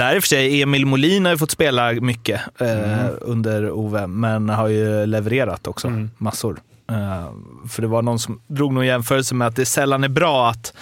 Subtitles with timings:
[0.00, 4.06] Där i och för sig, Emil Molin har ju fått spela mycket eh, under Ove,
[4.06, 6.10] men har ju levererat också Mm.
[6.18, 6.58] massor.
[6.90, 7.30] Eh,
[7.70, 10.72] för det var någon som drog någon jämförelse med att det sällan är bra att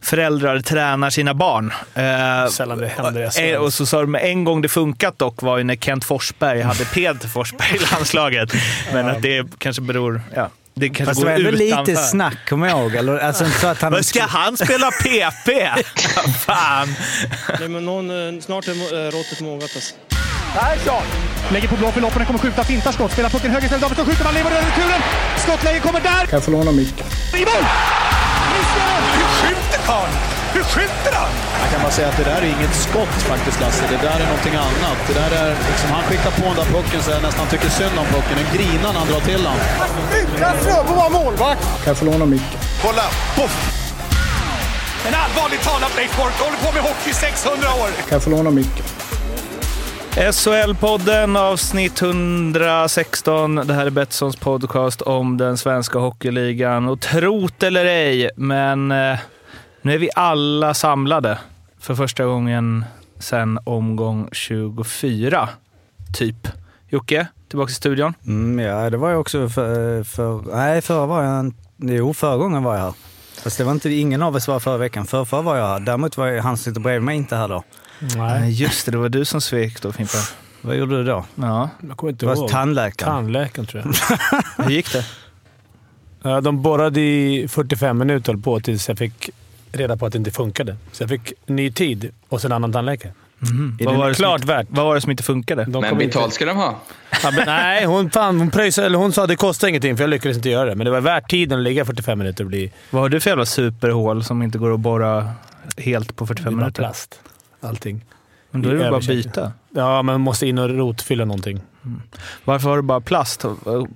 [0.00, 1.72] föräldrar tränar sina barn.
[1.94, 3.58] Eh, Sällan det händer i Eh.
[3.58, 6.84] Och så sa de en gång det funkat dock var ju när Kent Forsberg hade
[6.84, 8.52] Peter Forsberg i landslaget.
[8.92, 10.20] Men att det kanske beror...
[10.34, 12.94] Ja, det kanske Fast det var ändå lite snack, kommer jag ihåg.
[12.94, 14.04] Eller, alltså, så att han...
[14.04, 15.48] Ska han spela PP?
[16.46, 16.94] Fan!
[17.58, 19.94] Nej, men någon, eh, snart är eh, råttet mogat alltså.
[20.54, 21.02] Persson!
[21.52, 24.24] Lägger på blå för loppen, kommer skjuta, fintar skott, spelar pucken höger istället, Davidsson skjuter,
[24.24, 25.00] man lever över returen!
[25.36, 26.10] Skottläge kommer där!
[26.26, 27.06] Kan jag få låna micken?
[27.34, 27.64] I mål!
[28.54, 30.31] Hur skjuter karln?
[30.54, 31.32] Hur skjuter han?
[31.62, 33.84] Jag kan bara säga att det där är inget skott faktiskt Lasse.
[33.94, 34.98] Det där är någonting annat.
[35.08, 37.96] Det där är liksom, han skickar på den där pucken så jag nästan tycker synd
[38.02, 38.36] om pucken.
[38.40, 39.58] Den grinar när han drar till den.
[40.20, 41.62] Utan Fröbo var målvakt!
[41.82, 42.58] Kan jag få låna micken?
[42.84, 43.06] Kolla!
[43.36, 43.54] Poff!
[45.08, 47.88] En allvarligt talat Leif Boork håller på med hockey i 600 år!
[48.08, 48.84] Kan jag få låna micken?
[50.16, 53.54] SHL-podden avsnitt 116.
[53.54, 56.88] Det här är Betssons podcast om den svenska hockeyligan.
[56.88, 59.18] Och trot eller ej, men eh,
[59.82, 61.38] nu är vi alla samlade
[61.78, 62.84] för första gången
[63.18, 65.48] sedan omgång 24,
[66.14, 66.48] typ.
[66.88, 68.14] Jocke, tillbaka i studion.
[68.26, 70.02] Mm, ja, det var jag också för...
[70.04, 71.38] för nej, förra var jag...
[71.38, 72.94] en- Jo, förra gången var jag här.
[73.42, 75.06] Fast det var inte, ingen av oss var förra veckan.
[75.06, 75.80] För, förra var jag här.
[75.80, 77.64] Däremot var jag, han som sitter bredvid mig inte här då.
[78.16, 78.50] Nej.
[78.62, 80.20] Just det, det var du som svek då Fimpen.
[80.62, 81.24] Vad gjorde du då?
[81.34, 82.48] Ja, Jag kommer inte Det var ihåg.
[82.50, 83.12] tandläkaren.
[83.12, 84.64] Tandläkaren tror jag.
[84.64, 85.04] hur gick det?
[86.22, 89.30] Ja, de borrade i 45 minuter på tills jag fick
[89.72, 90.76] reda på att det inte funkade.
[90.92, 93.12] Så jag fick ny tid och sen annan tandläkare.
[93.80, 94.66] Vad var, det Klart värt.
[94.70, 95.64] vad var det som inte funkade?
[95.64, 96.74] De Men betalt inte- ska de ha.
[97.22, 100.02] Ja, men, nej, hon, fan, hon, pröjsade, eller hon sa att det kostade ingenting för
[100.04, 100.74] jag lyckades inte göra det.
[100.74, 103.30] Men det var värt tiden att ligga 45 minuter och bli Vad har du för
[103.30, 105.28] jävla superhål som inte går att borra
[105.76, 106.82] helt på 45 det var minuter?
[106.82, 107.20] plast.
[107.60, 108.04] Allting.
[108.50, 109.52] Men då är det bara att byta.
[109.74, 111.60] Ja, man måste in och rotfylla någonting.
[112.44, 113.44] Varför har du bara plast?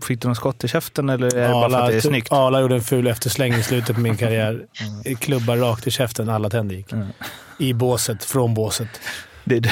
[0.07, 2.33] Fick du någon skott i käften eller är det bara för att det är snyggt?
[2.33, 4.61] Arla gjorde en ful eftersläng i slutet på min karriär.
[5.21, 6.93] Klubbar rakt i käften, alla tänder gick.
[6.93, 7.07] Mm.
[7.59, 8.89] I båset, från båset.
[9.45, 9.71] Det är du,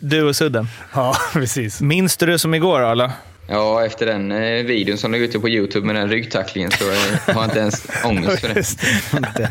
[0.02, 0.68] du och Sudden.
[0.94, 1.80] Ja, precis.
[1.80, 3.12] Minns du det som igår, Arla?
[3.46, 7.34] Ja, efter den eh, videon som låg ute på YouTube med den ryggtacklingen så eh,
[7.34, 9.50] har jag inte ens ångest för det.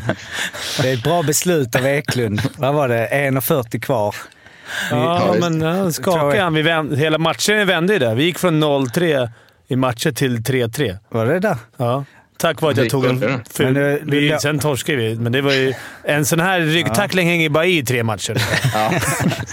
[0.82, 2.42] Det är ett bra beslut av Eklund.
[2.58, 3.08] Vad var det?
[3.08, 4.16] 1.40 kvar.
[4.92, 5.94] Ja, Ja, men ja, jag.
[5.94, 6.54] skakade han.
[6.54, 8.16] Vi vänd, hela matchen vände ju där.
[8.16, 9.30] Vi gick från 0-3
[9.68, 10.98] i matcher till 3-3.
[11.10, 11.58] Var det där?
[11.78, 12.06] Ja.
[12.38, 13.74] Tack vare att jag tog en ful...
[13.74, 15.74] det- det- vi, sen torskade vi, men det var ju...
[16.04, 18.38] En sån här ryggtackling hänger ju bara i tre matcher.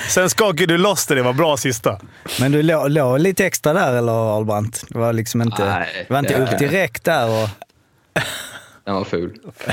[0.11, 1.15] sen skakade du loss det.
[1.15, 1.99] Det var bra sista.
[2.41, 4.85] Men du låg, låg lite extra där eller Albrandt?
[4.89, 7.49] Det var liksom inte, Nej, det var inte det- upp direkt där och...
[8.89, 9.33] Den var ful.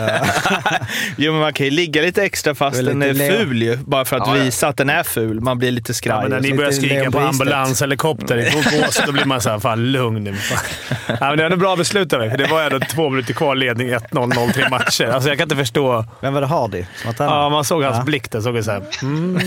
[1.18, 3.78] Jo, men man kan ju ligga lite extra fast den är ful ju.
[3.78, 4.44] Bara för att Ja, ja.
[4.44, 5.42] visa att den är ful.
[5.42, 6.22] Man blir lite Ja, skraj.
[6.22, 10.24] men när ni börjar skrika på ambulanshelikopter i båset, då blir man såhär, fan lugn
[10.24, 10.36] nu.
[11.08, 13.34] Ja, men det var ett bra beslut av mig, för det var ändå två minuter
[13.34, 15.06] kvar ledning 1-0, 0-3 matcher.
[15.08, 16.06] Alltså jag kan inte förstå.
[16.22, 16.86] Vem var det Hardy?
[17.20, 18.04] Ja, man såg hans Ja.
[18.04, 18.42] blick där.
[18.42, 19.40] Såg jag så här, mm.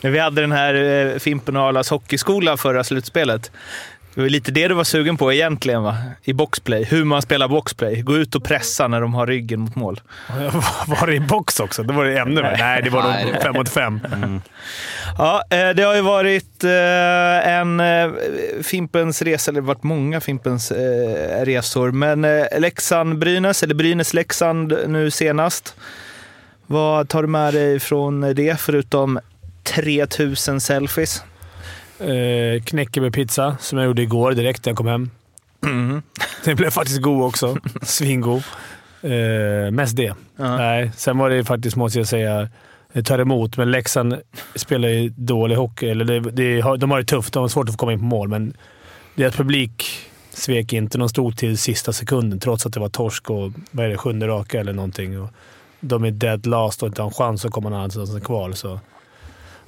[0.00, 3.50] När vi hade den här eh, Fimpen och Arlas hockeyskola förra slutspelet.
[4.14, 5.96] Det var lite det du var sugen på egentligen, va?
[6.24, 6.84] I boxplay.
[6.84, 8.02] Hur man spelar boxplay.
[8.02, 10.00] Gå ut och pressa när de har ryggen mot mål.
[10.86, 11.82] Var det i box också?
[11.82, 12.56] Det var det ännu värre.
[12.58, 14.00] Nej, det var det var- fem mot fem.
[15.18, 18.10] Ja, eh, det har ju varit eh, en eh,
[18.62, 20.72] Fimpens resa, eller varit många Fimpens
[21.44, 22.24] resor, men
[22.58, 25.74] Leksand-Brynäs, eller Brynäs-Leksand nu senast.
[26.66, 29.18] Vad tar du med dig från det, förutom
[29.62, 31.22] 3000 selfies?
[32.02, 35.10] Eh, knäckebärpizza som jag gjorde igår direkt när jag kom hem.
[36.44, 37.56] Den blev faktiskt god också.
[37.82, 38.42] Svingod.
[39.02, 40.14] Eh, mest det.
[40.36, 40.56] Ja.
[40.56, 42.48] Nej, sen var det faktiskt, måste jag säga,
[42.92, 43.56] det tar emot.
[43.56, 44.14] Men Leksand
[44.54, 45.88] spelar ju dålig hockey.
[45.88, 47.32] Eller det, det, de har det tufft.
[47.32, 48.54] De har svårt att få komma in på mål, men
[49.14, 49.84] deras publik
[50.30, 50.98] svek inte.
[50.98, 54.26] De stod till sista sekunden, trots att det var torsk och vad är det, sjunde
[54.26, 55.20] raka eller någonting.
[55.20, 55.30] Och
[55.80, 58.52] de är dead last och inte har en chans att komma någonstans kvar.
[58.52, 58.80] Så.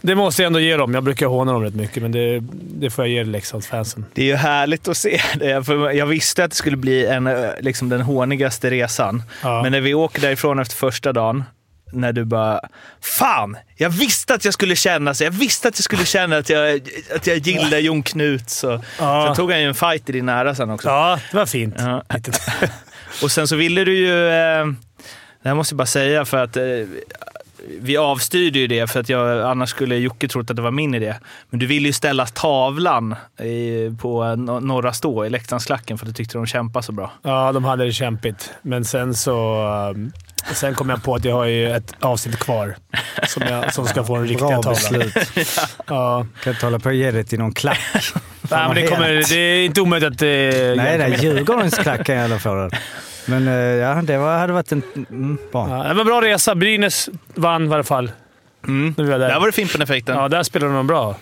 [0.07, 0.95] Det måste jag ändå ge dem.
[0.95, 4.05] Jag brukar håna dem rätt mycket, men det, det får jag ge Leksandsfansen.
[4.15, 5.65] Det är ju härligt att se det.
[5.65, 9.23] För jag visste att det skulle bli en, eh, liksom den hånigaste resan.
[9.43, 9.62] Ja.
[9.62, 11.45] Men när vi åker därifrån efter första dagen,
[11.93, 12.61] när du bara
[13.01, 13.56] “Fan!
[13.77, 15.25] Jag visste att jag skulle känna så.
[15.25, 16.81] Jag visste att jag skulle känna att jag,
[17.17, 18.50] att jag gillar Jon Knut”.
[18.50, 18.81] Så.
[18.99, 19.25] Ja.
[19.27, 20.89] Sen tog han ju en fight i din nära sen också.
[20.89, 21.75] Ja, det var fint.
[21.79, 22.03] Ja.
[23.23, 24.29] Och sen så ville du ju...
[24.29, 24.67] Eh,
[25.43, 26.65] det här måste jag bara säga för att eh,
[27.81, 30.94] vi avstyrde ju det för att jag, annars skulle Jocke trott att det var min
[30.94, 31.14] idé.
[31.50, 36.08] Men du ville ju ställa tavlan i, på no- Norra Stå i Leksandsklacken för att
[36.08, 37.12] du tyckte de kämpade så bra.
[37.22, 38.50] Ja, de hade det kämpigt.
[38.62, 39.34] Men sen så...
[40.50, 42.76] Och sen kom jag på att jag har ju ett avsnitt kvar
[43.28, 44.99] som, jag, som ska få en riktiga Bra tavla.
[44.99, 45.14] beslut.
[45.87, 46.26] Ja.
[46.43, 47.81] Kan inte hålla på och ge det till någon klack.
[48.50, 50.22] Nej, men det, kommer, det är inte omöjligt att...
[50.22, 51.19] Eh, Nej, nej.
[51.22, 52.70] Djurgårdens klack kan jag alla få den.
[53.26, 55.38] Men eh, ja, det var, hade varit en mm.
[55.53, 56.55] Ja, det var en bra resa.
[56.55, 58.12] Brynäs vann i alla fall.
[58.67, 58.94] Mm.
[58.99, 59.29] Nu är jag där.
[59.29, 60.17] Där var det Fimpen-effekten.
[60.17, 61.17] Ja, där spelade de bra.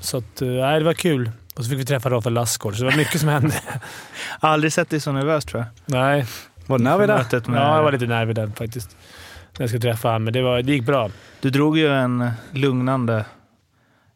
[0.00, 1.30] Så att, eh, nej, det var kul.
[1.54, 3.54] Och så fick vi träffa Rafael Lassgård, så det var mycket som hände.
[4.40, 5.98] Aldrig sett dig så nervös tror jag.
[6.00, 6.26] Nej.
[6.66, 7.48] Var när vi där?
[7.50, 8.96] Med, Ja, jag var lite nervig där faktiskt.
[9.52, 11.10] När jag skulle träffa honom, men det, var, det gick bra.
[11.40, 13.24] Du drog ju en lugnande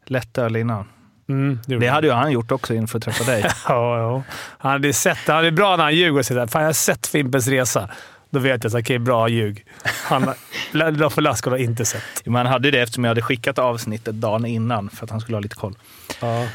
[0.06, 0.84] lättöl innan.
[1.32, 1.92] Mm, Det jag.
[1.92, 3.42] hade ju han gjort också inför att träffa dig.
[3.68, 4.22] Ja, ja.
[4.58, 5.32] Han hade sett det.
[5.32, 7.88] Han är bra när han ljuger och säger Fan, jag har sett Fimpens Resa.
[8.30, 9.64] Då vet jag att okej, bra ljug.
[10.04, 10.34] Han,
[10.72, 12.26] Rafael Lassgård har inte sett.
[12.26, 15.40] Man hade det eftersom jag hade skickat avsnittet dagen innan för att han skulle ha
[15.40, 15.74] lite koll.
[16.20, 16.46] Ja.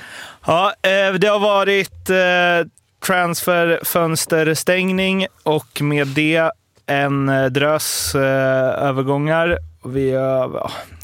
[0.45, 2.67] Ja, eh, det har varit eh,
[3.07, 6.51] transferfönsterstängning och med det
[6.85, 9.57] en eh, drös övergångar.
[9.85, 10.19] Vi, eh,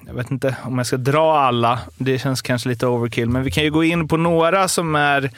[0.08, 1.80] jag vet inte om jag ska dra alla.
[1.98, 5.32] Det känns kanske lite overkill, men vi kan ju gå in på några som är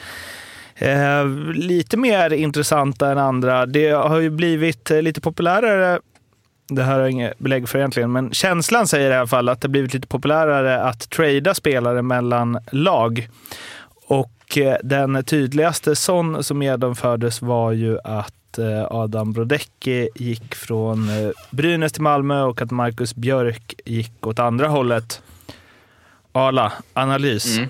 [0.74, 3.66] eh, lite mer intressanta än andra.
[3.66, 5.98] Det har ju blivit eh, lite populärare
[6.68, 9.60] det här har jag inget belägg för egentligen, men känslan säger i alla fall att
[9.60, 13.28] det blivit lite populärare att trada spelare mellan lag.
[14.06, 21.08] Och eh, den tydligaste sån som genomfördes var ju att eh, Adam Brodecki gick från
[21.08, 25.22] eh, Brynäs till Malmö och att Marcus Björk gick åt andra hållet.
[26.32, 27.56] Arla, analys.
[27.56, 27.68] Mm.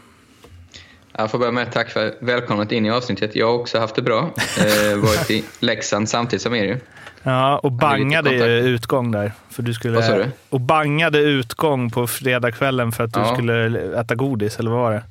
[1.18, 3.36] Jag får börja med tack för välkomnat in i avsnittet.
[3.36, 4.18] Jag har också haft det bra.
[4.58, 6.76] Eh, varit i Leksand samtidigt som er ju.
[7.22, 9.32] Ja, och bangade utgång där.
[9.50, 10.26] För du skulle, Vad sa du?
[10.50, 13.34] Och bangade utgång på fredagskvällen för att du Ja.
[13.34, 15.02] skulle äta godis, eller vad var det?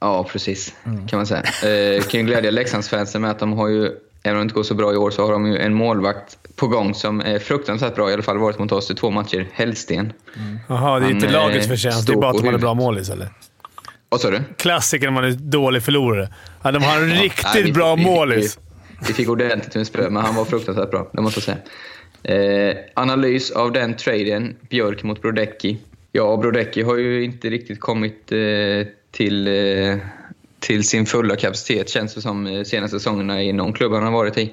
[0.00, 0.74] Ja, precis.
[0.84, 1.42] Kan man säga.
[1.96, 3.92] Eh, kan ju glädja Leksandsfansen med att de har ju,
[4.26, 6.38] även om det inte går så bra i år, så har de ju en målvakt
[6.56, 8.10] på gång som är fruktansvärt bra.
[8.10, 9.48] I alla fall varit mot oss i två matcher.
[9.52, 10.12] Hellsten.
[10.68, 12.06] Jaha, det är inte lagets förtjänst.
[12.06, 13.28] Det är bara att man är bra målis, eller?
[14.08, 14.40] Vad sa du?
[14.58, 16.28] Klassiker när man är dålig förlorare.
[16.62, 18.58] Ja, de har en Ja, riktigt nej, vi- bra målis.
[19.00, 21.10] Vi, vi fick ordentligt med spö, men han var fruktansvärt bra.
[21.12, 21.58] Det måste jag säga.
[22.70, 25.78] Eh, analys av den traden, Björk mot Brodecki.
[26.12, 28.38] Ja, Brodecki har ju inte riktigt kommit eh,
[29.10, 29.96] till, eh,
[30.66, 34.12] till sin fulla kapacitet, känns det som, eh, senaste säsongerna i någon klubb han har
[34.12, 34.52] varit i.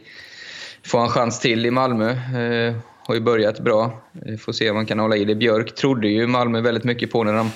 [0.86, 2.10] Får han chans till i Malmö.
[2.10, 2.76] Eh,
[3.08, 4.02] har ju börjat bra.
[4.40, 5.36] Får se om han kan hålla i det.
[5.36, 7.50] Björk trodde ju Malmö väldigt mycket på när de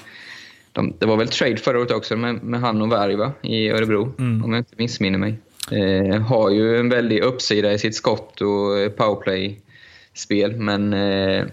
[0.78, 3.32] de, det var väl trade förra året också med, med han och Berg va?
[3.42, 5.40] i Örebro, om jag inte missminner mig.
[5.72, 11.46] Eh, har ju en väldig uppsida i sitt skott och eh, powerplay-spel, men eh,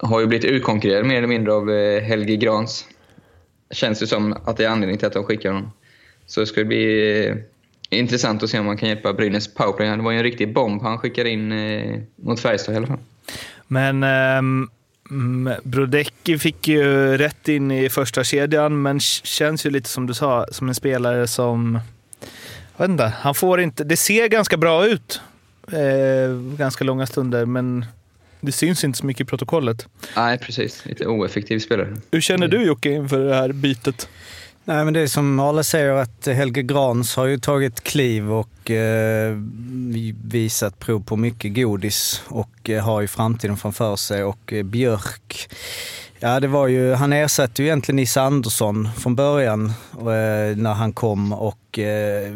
[0.00, 2.84] har ju blivit utkonkurrerad mer eller mindre av eh, Helge Grans.
[3.70, 5.70] Känns ju som att det är anledningen till att de skickar honom.
[6.30, 7.36] Så det ska bli eh,
[7.90, 9.88] intressant att se om man kan hjälpa Brynäs powerplay.
[9.88, 12.98] Det var ju en riktig bomb han skickade in eh, mot Färjestad i alla fall.
[13.66, 20.06] Men mm, Brodecki fick ju rätt in i första kedjan men känns ju lite som
[20.06, 21.80] du sa, som en spelare som...
[22.76, 23.84] Jag vet inte, han får inte...
[23.84, 25.20] Det ser ganska bra ut
[25.72, 27.84] eh, ganska långa stunder, men
[28.40, 29.88] det syns inte så mycket i protokollet.
[30.16, 30.86] Nej, precis.
[30.86, 31.96] Lite oeffektiv spelare.
[32.10, 34.08] Hur känner du Jocke inför det här bytet?
[34.64, 38.70] Nej, men det är som alla säger att Helge Grans har ju tagit kliv och
[38.70, 39.36] eh,
[40.24, 44.24] visat prov på mycket godis och eh, har ju framtiden framför sig.
[44.24, 45.48] Och eh, Björk,
[46.18, 50.92] ja det var ju, han ersatte ju egentligen Nisse Andersson från början eh, när han
[50.92, 52.32] kom och eh,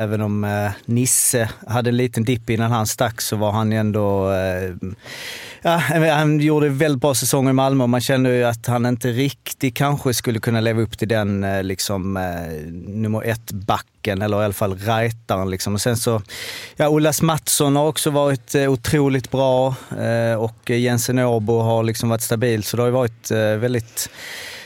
[0.00, 3.78] även om eh, Nisse hade en liten dipp innan han stack så var han ju
[3.78, 4.74] ändå eh,
[5.62, 9.08] Ja, han gjorde väldigt bra säsonger i Malmö och man kände ju att han inte
[9.08, 14.44] riktigt kanske skulle kunna leva upp till den eh, liksom, eh, nummer ett-backen, eller i
[14.44, 15.50] alla fall rightaren.
[15.50, 15.74] Liksom.
[15.74, 16.22] Och sen så,
[16.76, 22.08] ja, Olas Mattsson har också varit eh, otroligt bra eh, och Jensen Åbo har liksom
[22.08, 24.10] varit stabil, så det har ju varit eh, väldigt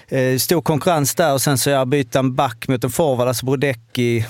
[0.09, 1.33] eh, stor konkurrens där.
[1.33, 4.25] Och sen så jag byta en back mot en forward, alltså Brodecki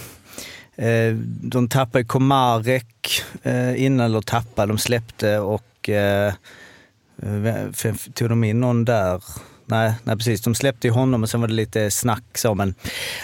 [0.76, 6.32] Eh, de tappade Komarek eh, innan, eller tappade, de släppte och eh,
[8.14, 9.22] tog de in någon där?
[9.66, 10.40] Nej, nej, precis.
[10.42, 12.54] De släppte ju honom och sen var det lite snack så.
[12.54, 12.74] Men,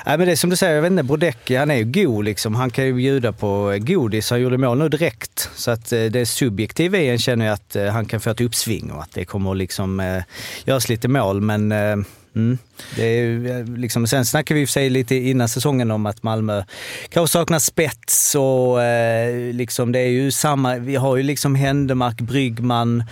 [0.07, 2.25] nej, men det är som du säger, jag vet inte, Brodecki han är ju god
[2.25, 2.55] liksom.
[2.55, 4.31] Han kan ju bjuda på godis.
[4.31, 5.51] Han gjorde mål nu direkt.
[5.55, 8.41] Så att eh, det subjektiva i en känner jag att eh, han kan få ett
[8.41, 10.23] uppsving och att det kommer att liksom eh,
[10.65, 11.41] göras lite mål.
[11.41, 11.97] Men eh,
[12.37, 12.59] Mm.
[12.97, 16.63] Det är eh, liksom, sen snackade vi i sig lite innan säsongen om att Malmö
[17.09, 22.21] kanske saknar spets och eh, liksom, det är ju samma, vi har ju liksom Händemark,
[22.21, 23.05] Bryggman,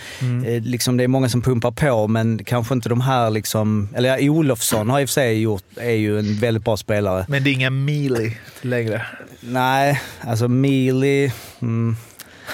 [0.46, 4.18] eh, liksom, det är många som pumpar på men kanske inte de här liksom, eller
[4.18, 7.26] ja, Olofsson har i och för sig gjort, är ju en väldigt bra spelare.
[7.28, 8.32] Men det är inga Mealy
[8.62, 9.06] längre.
[9.40, 11.96] Nej, alltså Mili, mm,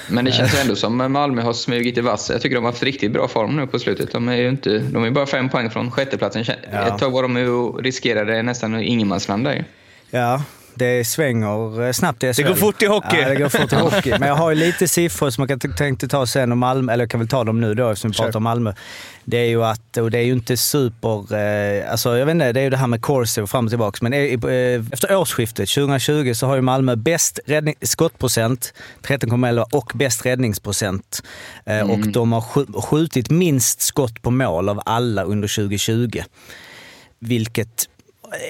[0.08, 2.30] Men det känns ändå som att Malmö har smugit i vass.
[2.30, 4.12] Jag tycker de har haft riktigt bra form nu på slutet.
[4.12, 6.44] De är ju inte, de är bara fem poäng från sjätteplatsen.
[6.72, 6.86] Ja.
[6.86, 9.64] Ett tag var de ju riskerade nästan ingenmansland där.
[10.10, 10.42] Ja,
[10.74, 12.42] det svänger eh, snabbt i SHL.
[12.42, 13.16] Det går fort i hockey.
[13.20, 14.10] Ja, det går fort i hockey.
[14.18, 17.10] Men jag har ju lite siffror som jag tänkte ta sen om Malmö, eller jag
[17.10, 18.24] kan väl ta dem nu då eftersom vi Kör.
[18.24, 18.72] pratar om Malmö.
[19.24, 22.52] Det är ju att, och det är ju inte super, eh, alltså jag vet inte,
[22.52, 23.98] det är ju det här med corsi och fram och tillbaka.
[24.00, 30.26] Men eh, efter årsskiftet 2020 så har ju Malmö bäst räddning, skottprocent, 13,11 och bäst
[30.26, 31.22] räddningsprocent.
[31.66, 36.20] Eh, Och de har skj- skjutit minst skott på mål av alla under 2020.
[37.18, 37.88] Vilket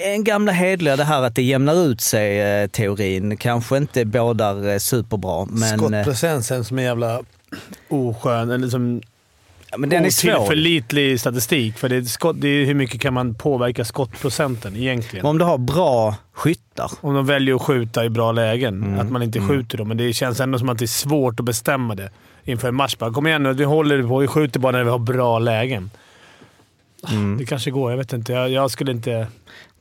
[0.04, 4.68] en gamla hedliga det här att det jämnar ut sig eh, teorin kanske inte bådar
[4.68, 5.46] eh, superbra.
[5.50, 7.20] Men, eh, Skottprocent känns som en jävla
[7.88, 9.02] oskön, eller som
[9.70, 10.34] ja, men den är svår.
[10.34, 11.78] otillförlitlig statistik.
[11.78, 15.26] För det är, skott, det är hur mycket kan man påverka skottprocenten egentligen?
[15.26, 16.90] Om du har bra skyttar.
[17.00, 18.82] Om de väljer att skjuta i bra lägen.
[18.82, 19.00] Mm.
[19.00, 19.88] Att man inte skjuter dem.
[19.88, 22.10] Men det känns ändå som att det är svårt att bestämma det
[22.44, 22.96] inför en match.
[22.96, 24.18] Bara, Kom igen nu, vi håller på.
[24.18, 25.90] Vi skjuter bara när vi har bra lägen.
[27.10, 27.38] Mm.
[27.38, 27.90] Det kanske går.
[27.90, 28.32] Jag vet inte.
[28.32, 29.26] Jag, jag skulle inte...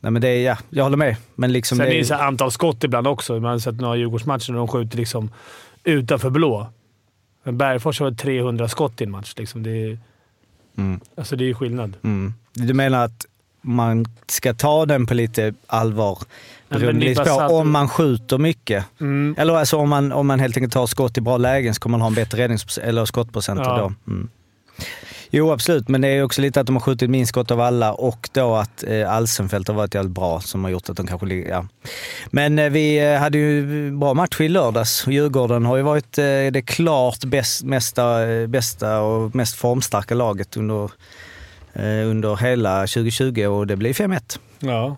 [0.03, 1.15] Nej, men det är, ja, jag håller med.
[1.35, 3.33] Men liksom Sen det är det så antal skott ibland också.
[3.33, 5.29] Man har sett några Djurgårdsmatcher där de skjuter liksom
[5.83, 6.67] utanför blå.
[7.43, 9.33] Men Bergfors har 300 skott i en match.
[9.37, 9.63] Liksom.
[9.63, 9.99] Det, är,
[10.77, 10.99] Mm.
[11.17, 11.93] alltså det är skillnad.
[12.03, 12.33] Mm.
[12.53, 13.25] Du menar att
[13.61, 16.17] man ska ta den på lite allvar
[16.69, 18.85] beroende på så att- om man skjuter mycket.
[19.01, 19.35] Mm.
[19.37, 21.97] Eller alltså om man, om man helt enkelt tar skott i bra lägen så kommer
[21.97, 23.77] man ha en bättre räddnings eller skottprocent Ja.
[24.05, 24.13] då.
[25.35, 25.87] Jo, absolut.
[25.87, 28.55] Men det är också lite att de har skjutit minst skott av alla och då
[28.55, 31.49] att eh, Alsenfelt har varit jävligt bra som har gjort att de kanske ligger...
[31.49, 31.67] Ja.
[32.31, 35.07] Men eh, vi eh, hade ju bra match i lördags.
[35.07, 40.57] Djurgården har ju varit eh, det klart bäst, mesta, eh, bästa och mest formstarka laget
[40.57, 40.83] under,
[41.73, 44.39] eh, under hela 2020 och det blir 5-1.
[44.59, 44.97] Ja.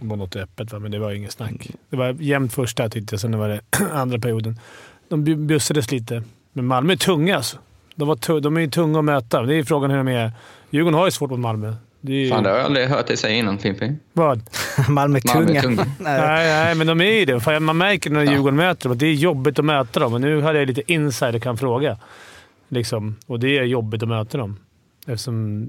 [0.00, 0.78] Det var något öppet, va?
[0.78, 1.70] men det var inget snack.
[1.90, 3.60] Det var jämnt första tyckte jag, sen var det
[3.92, 4.60] andra perioden.
[5.08, 6.22] De bussades bjussades lite.
[6.52, 7.56] Men Malmö är tunga alltså.
[7.94, 9.42] De, var de är ju tunga att möta.
[9.42, 10.32] Det är frågan hur de är.
[10.70, 11.74] Djurgården har ju svårt mot Malmö.
[12.00, 12.30] Det ju...
[12.30, 13.98] Fan, det har jag aldrig hört dig säga innan Fimpen.
[14.12, 14.40] Vad?
[14.88, 15.62] Malmö Malmö tunga.
[15.62, 15.84] tunga.
[15.98, 16.20] Nej.
[16.20, 17.40] Nej, men de är ju det.
[17.40, 18.32] Fan, man märker när Ja.
[18.32, 20.12] Djurgården möter dem att det är jobbigt att möta dem.
[20.12, 21.96] Men nu hade jag lite insider kan fråga.
[22.68, 23.16] Liksom.
[23.26, 24.56] Och det är jobbigt att möta dem.
[25.06, 25.62] Eftersom...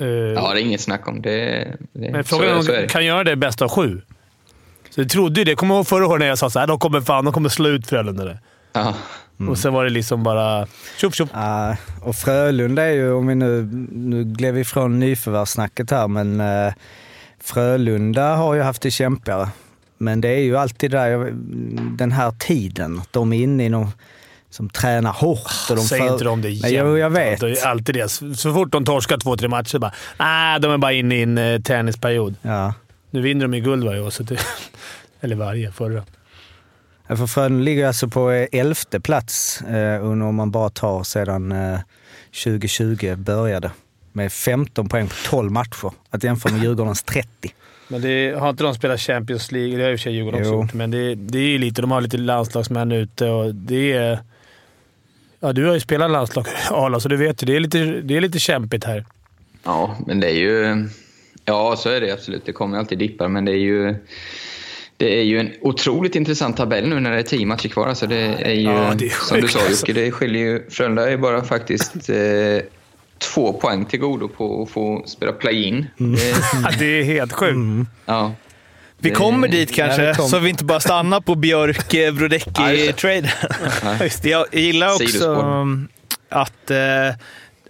[0.00, 1.22] eh, Ja, det är inget snack om.
[1.22, 4.00] Det, det, men så, frågan är om så de kan göra det bästa av sju.
[4.90, 5.54] Så jag trodde ju det.
[5.54, 7.86] Kommer ihåg förra året när jag sa att de kommer fan de kommer slå ut
[7.86, 8.24] Frölunda.
[8.24, 8.38] där.
[9.38, 9.48] Ja.
[9.50, 10.66] Och sen var det liksom bara
[11.00, 11.30] tjoff tjoff.
[11.32, 16.40] Ja, och Frölunda är ju, om vi nu, nu gled vi ifrån nyförvärvssnacket här, men
[16.40, 16.72] eh,
[17.40, 19.48] Frölunda har ju haft det kämpigare.
[19.98, 21.30] Men det är ju alltid där,
[21.96, 23.88] den här tiden, de är inne i någon
[24.50, 25.70] som tränar hårt.
[25.70, 26.74] Och de Säg för- inte om det jämt.
[26.88, 27.40] jo, jag vet.
[27.40, 28.08] Det är alltid det.
[28.08, 31.22] Så så fort de torskar två, tre matcher bara nej, de är bara inne i
[31.22, 32.34] en eh, träningsperiod.
[32.42, 32.74] Ja.
[33.10, 34.10] Nu vinner de ju guld varje år.
[34.10, 34.36] Så det,
[35.20, 36.02] eller varje, förra.
[37.08, 41.78] För Frölunda ligger alltså på eh, elfte plats eh, om man bara tar sedan eh,
[42.44, 43.70] 2020 började.
[44.12, 45.92] Med 15 poäng på 12 matcher.
[46.10, 47.28] Att jämföra med Djurgårdens 30.
[47.88, 49.76] Men det, har inte de spelat Champions League?
[49.76, 50.62] Det har i och för sig Djurgården också Jo.
[50.62, 51.80] gjort, men det, det är ju lite...
[51.82, 54.18] De har lite landslagsmän ute och det är...
[55.40, 57.46] Ja, du har ju spelat landslag, Arla, så du vet ju.
[57.46, 59.04] Det är lite, det är lite kämpigt här.
[59.64, 60.88] ja, men det är ju...
[61.44, 62.42] Ja, så är det absolut.
[62.46, 63.94] Det kommer alltid dippar, men det är ju...
[65.00, 67.86] Det är ju en otroligt intressant tabell nu när det är tio matcher kvar.
[67.88, 69.58] Alltså det är ju, Ja, det är som du sa.
[69.70, 70.70] Jocke, det skiljer ju...
[70.70, 72.16] Frölunda är ju bara faktiskt eh,
[73.18, 75.86] två poäng till godo på att få spela play-in.
[75.96, 76.30] Det-
[76.62, 77.56] Ja, det är helt sjukt.
[78.06, 78.32] Ja.
[79.00, 82.14] Vi kommer dit kanske, Ja, vi kom- så vi inte bara stannar på Björk just
[82.18, 83.28] Brodecki-traden.
[84.22, 85.36] jag gillar också
[86.28, 87.14] att, eh,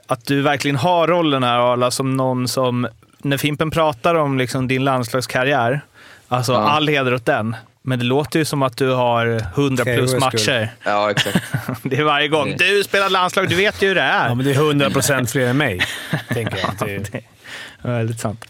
[0.07, 2.89] att du verkligen har rollen här Arla, som någon som,
[3.23, 5.81] när Fimpen pratar om liksom din landslagskarriär,
[6.29, 6.59] alltså Ja.
[6.69, 7.57] all heder åt den.
[7.83, 10.71] Men det låter ju som att du har 100 Tre plus matcher.
[10.85, 11.39] ja, exakt.
[11.83, 12.55] Det är varje gång.
[12.59, 14.29] Du spelar landslag, du vet ju hur det är.
[14.29, 15.81] Ja, men det är 100 procent fler än mig,
[16.29, 16.89] tänker jag.
[16.89, 18.45] Det, Det är väldigt sant.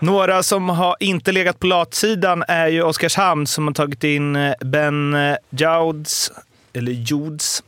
[0.00, 4.52] Några som har inte legat på latsidan är ju Oskarshamn som har tagit in eh,
[4.60, 6.32] Ben eh, Jouds,
[6.72, 7.62] eller Jouds,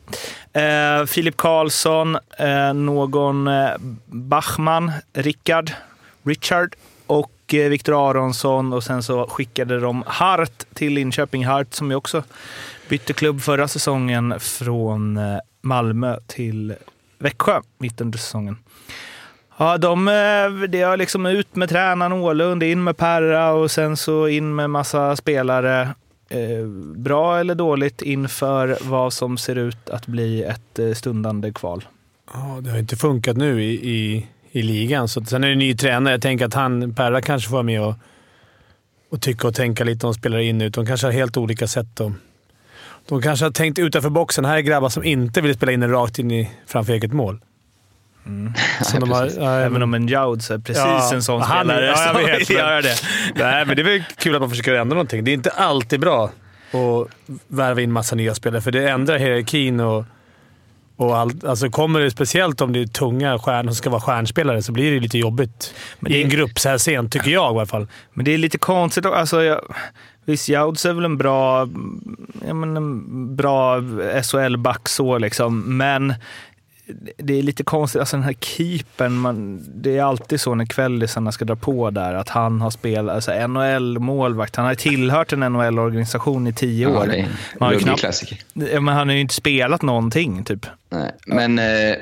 [0.53, 3.71] eh, Filip Karlsson, eh, någon eh,
[4.07, 5.73] Bachman, Rickard,
[6.25, 6.75] Richard
[7.55, 11.47] Eh, Viktor Aronsson och sen så skickade de Hart till Linköping.
[11.47, 12.23] Hart som ju också
[12.89, 16.75] bytte klubb förra säsongen från eh, Malmö till
[17.19, 18.57] Växjö mitt under säsongen.
[19.57, 23.97] Ja, de, eh, det har liksom ut med tränaren Ålund, in med Perra och sen
[23.97, 25.89] så in med massa spelare.
[26.29, 26.67] Eh,
[26.97, 31.85] bra eller dåligt inför vad som ser ut att bli ett stundande kval.
[32.33, 35.09] ja, det har inte funkat nu i, i, i ligan.
[35.09, 36.15] Så, sen är det en ny tränare.
[36.15, 37.95] Jag tänker att han, Perra kanske får vara med och,
[39.11, 40.75] och tycka och tänka lite om spelare in ut.
[40.75, 42.13] De kanske har helt olika sätt att,
[43.09, 44.45] De kanske har tänkt utanför boxen.
[44.45, 47.41] Här är grabbar som inte vill spela in den rakt in i, framför eget mål.
[48.83, 51.87] Som de har, ja, Även om en Jouds är precis Ja, en sån han- spelare
[51.87, 52.95] ja, jag som vet, vill göra det.
[53.35, 55.25] Nej, men det är väl kul att man försöker ändra någonting.
[55.25, 56.25] Det är inte alltid bra
[56.73, 57.09] att
[57.49, 60.05] värva in massa nya spelare, för det ändrar hierarkin och,
[61.01, 61.45] och allt.
[61.45, 64.93] Alltså kommer det, speciellt om det är tunga stjärnor som ska vara stjärnspelare, så blir
[64.93, 67.67] det lite jobbigt Men i det- en grupp så här sent, tycker jag i alla
[67.67, 67.87] fall.
[68.13, 69.07] Men det är lite konstigt.
[69.07, 69.61] Alltså, jag,
[70.25, 71.67] visst, Jouds är väl en bra,
[72.53, 73.81] men en bra
[74.23, 76.15] SHL-back så liksom, men
[77.17, 78.01] det är lite konstigt.
[78.01, 82.15] Alltså den här keepern, man, det är alltid så när kvällisarna ska dra på där,
[82.15, 84.57] att han har spelat alltså NHL-målvakt.
[84.57, 87.07] Han har tillhört en NHL-organisation i tio Ja, år.
[87.61, 88.39] Man har knappt- klassiker.
[88.81, 90.67] Men han har ju inte spelat någonting, typ.
[90.91, 91.11] Nej.
[91.27, 91.97] Men eh,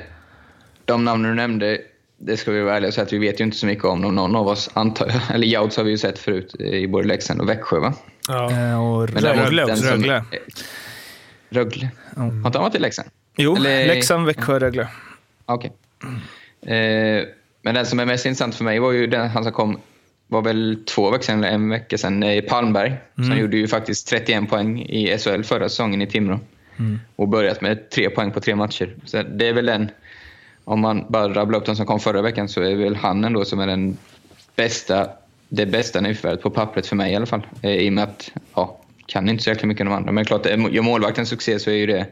[0.85, 1.77] de namn du nämnde,
[2.21, 4.01] det ska vi vara ärliga och säga att vi vet ju inte så mycket om
[4.01, 4.15] dem.
[4.15, 5.21] Någon av oss, antar jag.
[5.35, 7.93] Eller Jouds har vi ju sett förut i både Leksand och Växjö, va?
[8.27, 8.51] Ja.
[8.51, 10.23] Eh, Och Rögle också, Rögle.
[11.49, 11.89] Rögle?
[12.15, 13.09] Har inte han varit i Leksand?
[13.37, 14.87] Jo, Eller- Leksand, Växjö, Rögle.
[15.45, 15.71] Okej.
[16.61, 17.25] Eh,
[17.61, 19.79] men den som är mest intressant för mig var ju den, han som kom,
[20.27, 22.93] var väl två veckor sedan, eller en vecka sedan, eh, Palmberg.
[23.15, 26.39] Som gjorde ju faktiskt 31 poäng i SHL förra säsongen i Timrå.
[27.15, 28.95] Och börjat med tre poäng på tre matcher.
[29.05, 29.89] Så det är väl den,
[30.63, 33.45] om man bara rabblar upp den som kom förra veckan, så är väl han ändå
[33.45, 33.97] som är den
[34.55, 35.09] bästa,
[35.49, 37.47] det bästa nyförvärvet på pappret för mig i alla fall.
[37.61, 40.11] Eh, I och med att, ja, kan inte så jäkla mycket om de andra.
[40.11, 42.05] Men klart, gör målvakten succé så är ju det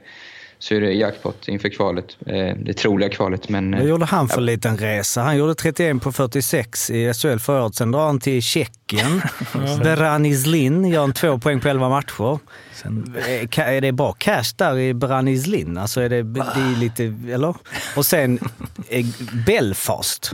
[0.59, 2.05] så är det jackpot inför kvalet.
[2.25, 3.49] Eh, Det troliga kvalet.
[3.49, 5.21] Men, eh, Vad gjorde han för liten resa?
[5.21, 7.75] Han gjorde 31 på 46 i SHL förra året.
[7.75, 9.21] Sen drar han till Tjeckien.
[9.83, 12.39] Beranizlin gör en två poäng på 11 matcher.
[12.85, 15.77] Eh, ka- Är det bra cash där i Beranizlin?
[15.77, 17.55] Alltså är det, det är lite, eller?
[17.95, 18.39] Och sen
[18.89, 19.05] eh,
[19.45, 20.31] Belfast.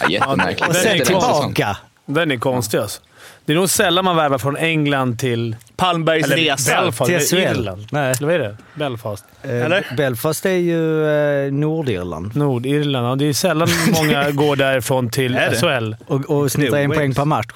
[0.00, 0.68] ja, jättemärkligt.
[0.68, 1.76] Och sen tillbaka.
[2.06, 3.00] Den är konstig alltså.
[3.46, 5.56] Det är nog sällan man värvar från England till...
[5.76, 6.82] Palmbergs Eller resa.
[6.82, 7.10] Belfast.
[7.10, 7.58] till SHL.
[7.58, 7.86] Irland.
[7.90, 8.14] Nej.
[8.16, 8.56] Eller vad är det?
[8.74, 9.24] Belfast.
[9.42, 9.86] Eh, Eller?
[9.96, 11.06] Belfast är ju
[11.46, 12.36] eh, Nordirland.
[12.36, 13.06] Nordirland.
[13.06, 15.38] Ja, det är sällan många går därifrån till?
[15.60, 15.94] SHL.
[16.06, 17.46] Och, och snittar en poäng per match.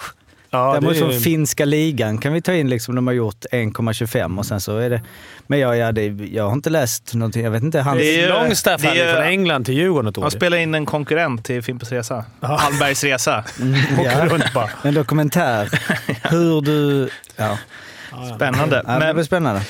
[0.52, 4.38] Ja, Däremot det från finska ligan kan vi ta in liksom, de har gjort 1,25
[4.38, 5.02] och sen så är det...
[5.46, 7.44] Men jag, ja, det, jag har inte läst någonting.
[7.44, 7.80] Jag vet inte.
[7.80, 8.34] Han, Det är det
[8.88, 10.12] här är från England till Djurgården.
[10.22, 12.24] Han spelar in en konkurrent till Fimpens Resa.
[12.40, 13.44] Palmbergs Resa.
[13.98, 14.70] Åker runt bara.
[14.82, 15.68] En dokumentär.
[16.30, 17.08] Hur du...
[17.36, 17.58] Ja,
[18.36, 18.84] Spännande.
[18.86, 19.62] ja det blir spännande.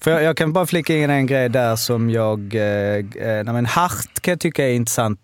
[0.00, 2.54] För jag, jag kan bara flika in en grej där som jag...
[2.54, 3.04] Eh, eh,
[3.44, 5.20] nej men Hart kan jag tycka är intressant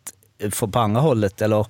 [0.50, 1.42] för på andra hållet.
[1.42, 1.66] Eller,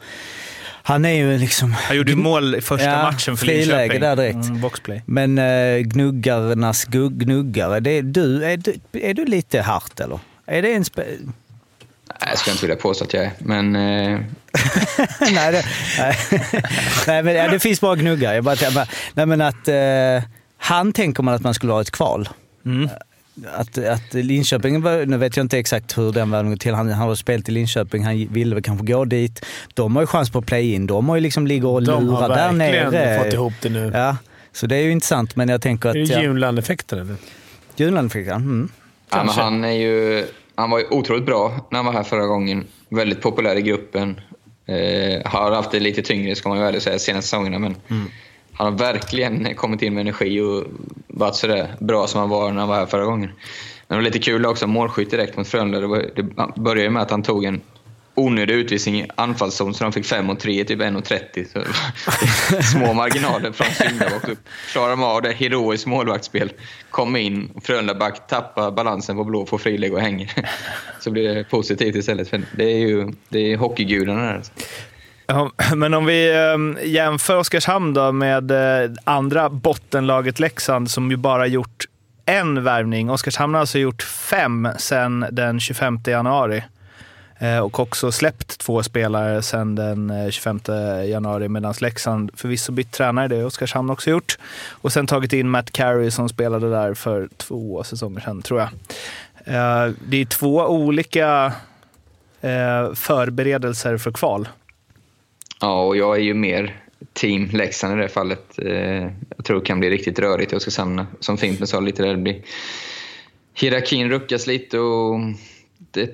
[0.90, 1.72] han är ju liksom...
[1.72, 4.00] han gjorde mål i första Ja, matchen för Linköping.
[4.00, 4.34] där direkt.
[4.48, 5.02] Mm, boxplay.
[5.06, 10.18] Men eh, gnuggarnas gnuggare, det är, du, är, du, är du lite Hart eller?
[10.46, 10.82] Är det en...
[10.82, 11.32] Spe-
[12.20, 13.30] Nej, jag skulle inte vilja påstå att jag är.
[13.38, 13.80] Men eh,
[15.20, 15.64] nej, det,
[15.98, 16.16] nej.
[17.06, 18.34] nej, men ja, det finns bara gnuggar.
[18.34, 20.22] Jag bara, jag bara, nej, men att eh,
[20.58, 22.28] han tänker man att man skulle ha ett kval.
[23.56, 26.74] Att, att Linköping, nu vet jag inte exakt hur den värvningen går till.
[26.74, 29.46] Han, han har spelat i Linköping, han ville väl kanske gå dit.
[29.74, 30.86] De har ju chans på play-in.
[30.86, 33.24] De har ju liksom ligger och De lurar har där verkligen nere.
[33.24, 33.90] fått ihop det nu.
[33.94, 34.16] Ja,
[34.52, 35.96] så det är ju intressant, men jag tänker att...
[35.96, 37.16] Är det Junland-effekten eller?
[37.76, 38.42] Junland fick han.
[38.42, 38.68] Mm.
[39.10, 42.26] ja, men han, är ju, han var ju otroligt bra när han var här förra
[42.26, 42.64] gången.
[42.88, 44.20] Väldigt populär i gruppen.
[44.66, 47.58] Eh, har haft det lite tyngre, ska man ju ärligt säga, senaste säsongerna.
[47.58, 47.76] Men
[48.52, 50.64] han har verkligen kommit in med energi och
[51.20, 53.30] varit sådär bra som han var när han var här förra gången.
[53.30, 53.34] Men
[53.88, 55.80] det var lite kul också, målskytt direkt mot Frölunda.
[55.80, 56.22] Det, var, det
[56.60, 57.60] började ju med att han tog en
[58.14, 62.62] onödig utvisning i anfallszon så de fick 5 mot 3 typ 1.30.
[62.72, 64.38] Små marginaler från syndabock upp.
[64.72, 66.52] Klarar de av det, heroiskt målvaktsspel.
[66.90, 70.32] Kommer in, Frölunda back tappar balansen på blå, får friläge och hänger.
[71.00, 72.28] Så blir det positivt istället.
[72.28, 74.34] För det är ju det är hockeygudarna där.
[74.34, 74.52] Alltså.
[75.30, 81.16] Ja, men om vi ehm, jämför Oskarshamn då med eh, andra bottenlaget Leksand som ju
[81.16, 81.84] bara gjort
[82.26, 83.10] en värvning.
[83.10, 86.64] Oskarshamn har alltså gjort fem sedan den 25 januari.
[87.38, 90.60] Eh, och också släppt två spelare sedan den eh, 25
[91.06, 94.38] januari medan Leksand förvisso bytt tränare, det har Oskarshamn också gjort.
[94.70, 98.70] Och sen tagit in Matt Carey som spelade där för två säsonger sedan, tror jag.
[100.08, 101.52] Det är två olika
[102.94, 104.48] förberedelser för kval.
[105.60, 108.58] Ja, och jag är ju mer team Leksand i det fallet.
[108.58, 111.06] Eh, jag tror det kan bli riktigt rörigt i Oskarshamn.
[111.20, 112.42] Som Fimpen sa lite där, det blir...
[113.54, 115.20] Hierarkin ruckas lite och
[115.90, 116.10] det,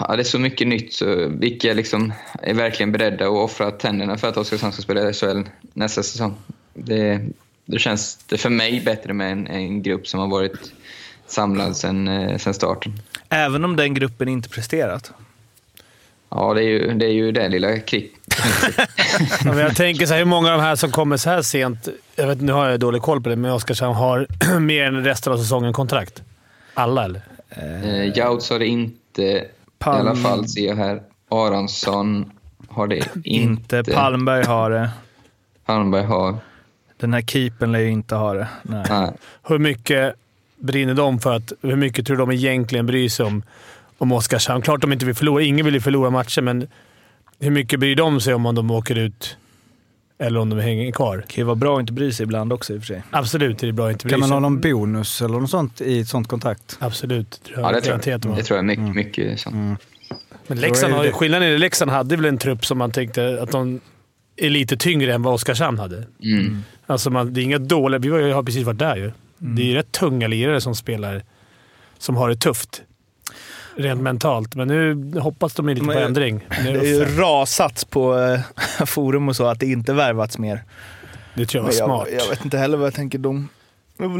[0.00, 0.92] ja, det är så mycket nytt.
[0.92, 5.12] Så vilka liksom är verkligen beredda att offra tänderna för att Oskarshamn ska spela i
[5.12, 6.34] SHL nästa säsong?
[6.74, 7.20] Det,
[7.64, 10.72] det känns det för mig bättre med en, en grupp som har varit
[11.26, 12.92] samlad sedan eh, sedan starten.
[13.28, 15.12] Även om den gruppen inte presterat.
[16.30, 18.08] Ja, det är ju det, är ju det lilla kri-
[19.44, 21.42] Ja, men jag tänker så här, hur många av de här som kommer så här
[21.42, 24.26] sent, jag vet, nu har jag dålig koll på det, men Oskarshamn har
[24.60, 26.22] mer än resten av säsongen kontrakt?
[26.74, 27.20] Alla eller?
[27.50, 29.22] Eh, Jouts har det inte.
[29.22, 29.44] I
[29.78, 31.02] Palm- alla fall ser jag här.
[31.30, 32.30] Aronsson
[32.68, 33.10] har det inte.
[33.24, 33.84] Inte.
[33.84, 34.90] Palmberg har det.
[35.64, 36.36] Palmberg har.
[36.96, 38.48] Den här keepern lär ju inte ha det.
[38.62, 38.84] Nej.
[38.88, 39.10] Nej.
[39.48, 40.14] Hur mycket
[40.56, 41.52] brinner de för att...
[41.62, 43.42] Hur mycket tror de egentligen bryr sig om,
[43.98, 44.62] om Oskarshamn?
[44.62, 45.42] Klart de inte vill förlora.
[45.42, 46.68] Ingen vill ju förlora matcher, men
[47.40, 49.36] hur mycket bryr de sig om, om de åker ut
[50.18, 51.16] eller om de hänger kvar?
[51.16, 53.02] Det kan ju vara bra att inte bry sig ibland också i och för sig.
[53.10, 54.34] Absolut är det bra att inte bry Kan man sig.
[54.34, 56.76] ha någon bonus eller något sånt i ett sånt kontrakt?
[56.80, 57.42] Absolut.
[57.44, 58.20] Tror Ja, det tror jag.
[58.20, 59.80] Det tror jag är mycket, mycket sånt.
[60.46, 62.90] Men Leksand är har ju, skillnaden är att Leksand hade väl en trupp som man
[62.90, 63.80] tänkte att de
[64.36, 66.04] är lite tyngre än vad Oskarshamn hade.
[66.22, 66.62] Mm.
[66.86, 67.98] Alltså man, det är inga dåliga...
[67.98, 69.12] Vi har precis varit där ju.
[69.38, 71.22] Det är ju rätt tunga lirare som spelar,
[71.98, 72.82] som har det tufft.
[73.78, 74.54] Rent mentalt.
[74.54, 76.44] Men nu hoppas de lite på Men- ändring.
[76.64, 80.62] Nu Det är ju rasats på eh, forum och så att det inte värvats mer.
[81.34, 82.08] det tror jag var Men smart.
[82.12, 83.18] jag, jag vet inte heller vad jag tänker.
[83.18, 83.48] De,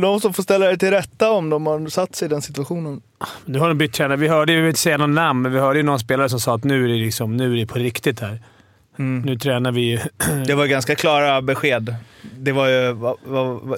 [0.03, 3.01] de som får ställa det till rätta om de har satt sig i den situationen.
[3.45, 4.17] Nu har de bytt tränare.
[4.19, 6.41] Vi hörde, jag vill inte säga någon namn, men vi hörde ju någon spelare som
[6.41, 8.41] sa att nu är det, liksom, nu är det på riktigt här.
[8.99, 9.23] Mm.
[9.23, 10.01] Nu tränar vi...
[10.47, 11.95] Det var ganska klara besked.
[12.39, 12.97] Det var ju,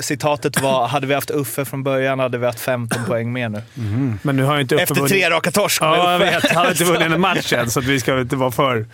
[0.01, 3.63] citatet var hade vi haft Uffe från början hade vi haft 15 poäng mer nu.
[4.23, 6.51] Men nu har ju inte Uffe Efter vunnit- tre raka torsk med Ja, jag vet.
[6.51, 8.87] Han har inte vunnit en match än, så att vi ska inte vara för...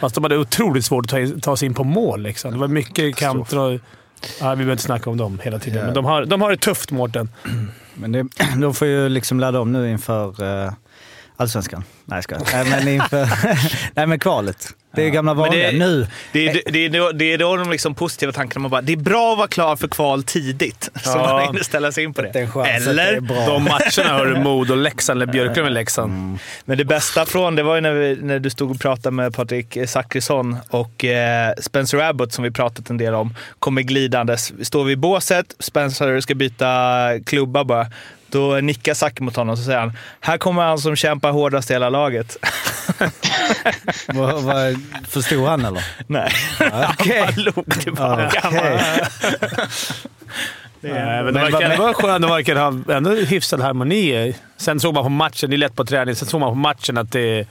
[0.00, 2.22] Fast de hade otroligt svårt att ta, in, ta sig in på mål.
[2.22, 2.52] Liksom.
[2.52, 3.72] Det var mycket kanter och...
[4.40, 5.84] Ja, vi behöver inte snacka om dem hela tiden, Ja.
[5.84, 7.28] men de har, de har det tufft, Mårten.
[7.94, 8.26] Men det,
[8.60, 10.72] de får ju liksom ladda om nu inför uh,
[11.36, 11.84] allsvenskan.
[12.04, 12.64] Nej, jag skojar.
[12.64, 13.28] Nej, men inför...
[13.94, 14.68] Nej, men kvalet.
[14.92, 15.70] Det är gamla vanliga.
[15.72, 16.06] det- Nu.
[16.32, 18.62] Det är, det, är då, det är då de liksom positiva tankarna.
[18.62, 20.90] Man bara, det är bra att vara klar för kval tidigt.
[21.02, 21.16] Så Ja.
[21.32, 22.30] man hinner ställa sig in på det.
[22.32, 23.20] Det det Eller?
[23.46, 26.38] De matcherna har du Modo, Leksand eller Björklöven, Leksand.
[26.64, 29.34] Men det bästa från det var ju när, vi, när du stod och pratade med
[29.34, 34.52] Patrik Zackrisson och eh, Spencer Abbott, som vi pratat en del om, kommer glidandes.
[34.66, 36.68] Står vi i båset, Spencer ska byta
[37.26, 37.86] klubba bara.
[38.32, 41.70] Då nickar Zack mot honom och så säger han “Här kommer han som kämpar hårdast
[41.70, 42.36] i hela laget”.
[44.06, 44.76] Vad, vad,
[45.08, 45.84] förstod han eller?
[46.06, 47.20] Nej, Okej.
[47.24, 48.40] han bara log tillbaka.
[48.42, 49.06] Bara, Okej.
[50.80, 52.22] Nej, men Men verkar, det var skönt.
[52.22, 54.34] De verkar ha ändå hyfsad harmoni.
[54.56, 56.98] Sen såg man på matchen, det är lätt på träning, sen såg man på matchen
[56.98, 57.46] att det,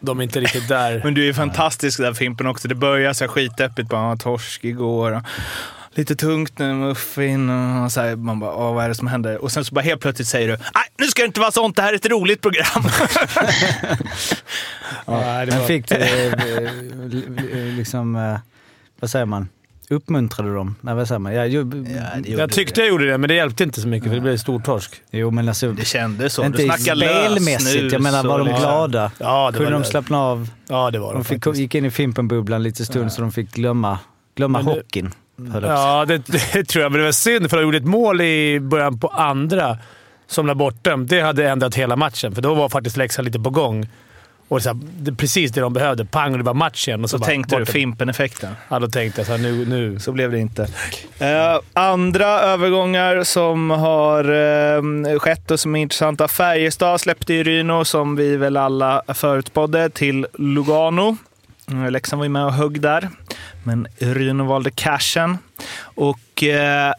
[0.00, 1.00] de är inte riktigt där.
[1.04, 2.68] Men du är fantastisk där Fimpen också.
[2.68, 3.88] Det börjar så här skitdeppigt.
[3.88, 5.22] Bara, "Ah, torsk igår.
[5.94, 7.50] Lite tungt nu med Uffin.
[7.50, 9.42] Och så här, man bara, Åh, vad är det som händer?
[9.44, 11.76] Och sen så bara helt plötsligt säger du, nej nu ska det inte vara sånt.
[11.76, 12.66] Det här är ett roligt program.
[15.06, 16.32] Det Men fick du eh,
[17.76, 18.38] liksom, eh,
[19.00, 19.48] vad säger man,
[19.90, 20.74] uppmuntrade dem?
[20.80, 21.34] Nej, vad säger man?
[21.34, 21.86] Ja, ju,
[22.26, 24.60] jag tyckte jag gjorde det, men det hjälpte inte så mycket för det blev stor
[24.60, 25.02] torsk.
[25.10, 26.44] Jo, men alltså, Det kändes så.
[26.44, 27.92] inte du spelmässigt.
[27.92, 29.10] Jag menar, var de liksom- glada?
[29.18, 30.50] Ja, det Kunde var de slappna av?
[30.68, 31.60] Ja, det var de, De fick, faktiskt.
[31.60, 33.98] gick in i Fimpen-bubblan lite stund så de fick glömma,
[34.36, 35.12] glömma Men hockeyn.
[35.62, 36.92] Ja, det, det tror jag.
[36.92, 39.78] Men det var synd, för de gjorde ett mål i början på andra
[40.26, 41.06] som la bort dem.
[41.06, 43.88] Det hade ändrat hela matchen, för då var faktiskt Leksand lite på gång.
[44.48, 46.04] Och så här, det är precis det de behövde.
[46.04, 47.04] Pang, och det var match igen.
[47.04, 47.66] Och så Så bara tänkte du.
[47.66, 48.56] Fimpen-effekten.
[48.68, 49.98] Ja, då tänkte jag så här, nu, nu.
[50.00, 50.62] Så blev det inte.
[51.18, 54.24] Eh, andra övergångar som har
[55.12, 56.28] eh, skett och som är intressanta.
[56.28, 61.16] Färjestad släppte ju Ryno, som vi väl alla förutspådde, till Lugano.
[61.70, 63.10] Eh, Leksand var ju med och högg där,
[63.64, 65.38] men Ryno valde cashen.
[65.80, 66.92] Och eh,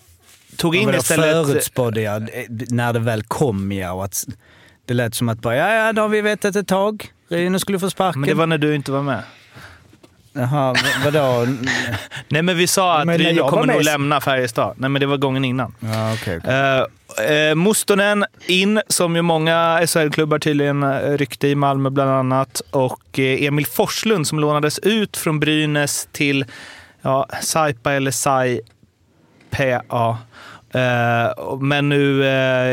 [0.57, 1.47] tog in istället...
[1.47, 3.91] förutspådde jag när det väl kom, ja.
[3.91, 4.25] Och att
[4.85, 7.11] det lät som att bara, ja, ja, det har vi vetat ett tag.
[7.29, 8.21] Ryno skulle få sparken.
[8.21, 9.23] Men det var när du inte var med.
[10.37, 11.47] Jaha, vadå?
[12.27, 14.73] Nej, men vi sa att Men var kommer nog lämna Färjestad.
[14.77, 15.75] Nej, men det var gången innan.
[15.79, 16.37] Ja, okej.
[16.37, 16.53] okej.
[16.53, 22.61] Uh, uh, Mustonen in, som ju många SHL-klubbar tydligen uh, ryckte i Malmö bland annat.
[22.71, 26.45] Och eh, Emil Forslund som lånades ut från Brynäs till
[27.01, 28.11] ja, Saipa eller.
[30.75, 32.23] Uh, men nu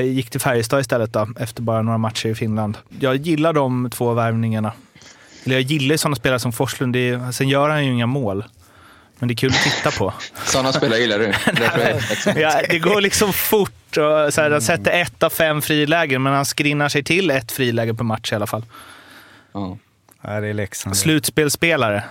[0.04, 2.78] gick till Färjestad istället då, efter bara några matcher i Finland.
[3.00, 4.72] Jag gillar de två värvningarna.
[5.44, 6.92] Eller jag gillar sådana spelare som Forslund.
[6.92, 8.44] Det är, sen gör han ju inga mål.
[9.18, 10.14] Men det är kul att titta på.
[10.44, 11.32] Sådana spelare gillar du.
[12.40, 13.96] Ja, det går liksom fort.
[13.96, 17.52] Och så här, han sätter ett av fem frilägen, men han skrinnar sig till ett
[17.52, 18.64] friläge per match i alla fall.
[19.52, 19.78] Ja.
[20.22, 20.96] Ja, det är Leksand.
[20.96, 22.04] Slutspelsspelare.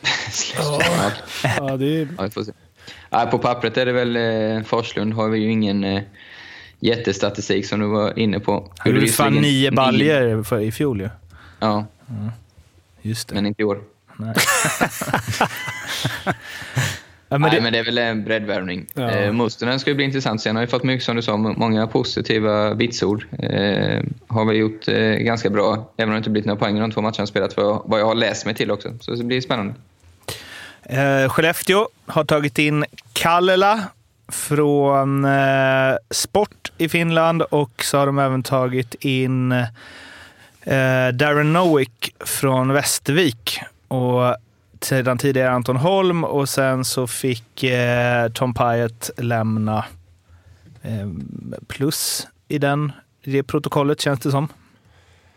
[0.56, 0.80] Ja,
[1.42, 2.52] Ja, det är, ja, vi får se.
[3.10, 6.02] Ja, på pappret är det väl eh, Forslund har vi ju ingen eh,
[6.80, 8.72] jättestatistik som du var inne på.
[8.78, 11.04] Han gjorde fan nio baljer i fjol ju.
[11.04, 11.10] Ja,
[13.02, 13.34] Just det.
[13.34, 13.80] men inte i år.
[14.16, 14.34] Nej.
[17.30, 18.86] Ja, men Nej, det, men det är väl en breddvärvning.
[18.94, 19.10] Ja.
[19.10, 20.40] Eh, Mustonen ska ju bli intressant.
[20.40, 23.26] Sen har ju fått mycket, som du sa, många positiva vitsord.
[23.38, 26.80] Eh, har väl gjort eh, ganska bra, även om det inte blivit några poäng i
[26.80, 28.88] de två matcherna han spelat, för vad jag har läst mig till också.
[29.00, 29.74] Så det blir spännande.
[30.82, 33.82] Eh, Skellefteå har tagit in Kallela
[34.28, 39.54] från eh, Sport i Finland och så har de även tagit in
[40.62, 43.60] eh, Darren Nowick från Västervik.
[43.88, 44.36] Och
[44.80, 49.84] sedan tidigare Anton Holm och sen så fick eh, Tom Pyatt lämna
[50.82, 51.08] eh,
[51.68, 52.92] plus i, den,
[53.22, 54.48] i det protokollet känns det som.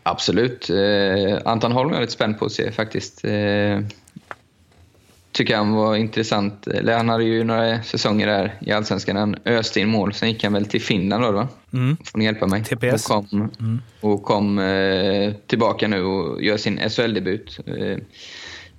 [0.04, 0.70] Absolut.
[0.70, 3.26] Eh, Anton Holm är jag lite spänd på att se faktiskt.
[3.26, 3.80] Eh,
[5.32, 6.68] Tycker han var intressant.
[6.68, 9.16] Eller han hade ju några säsonger där i Allsvenskan.
[9.16, 10.14] Han öste in mål.
[10.14, 11.48] Sen gick han väl till Finland då, va?
[11.74, 11.98] Mm.
[12.06, 12.64] Får ni hjälpa mig?
[12.64, 13.10] TPS.
[13.10, 17.60] Och kom, och kom eh, tillbaka nu och gör sin SHL-debut.
[17.66, 17.98] Eh,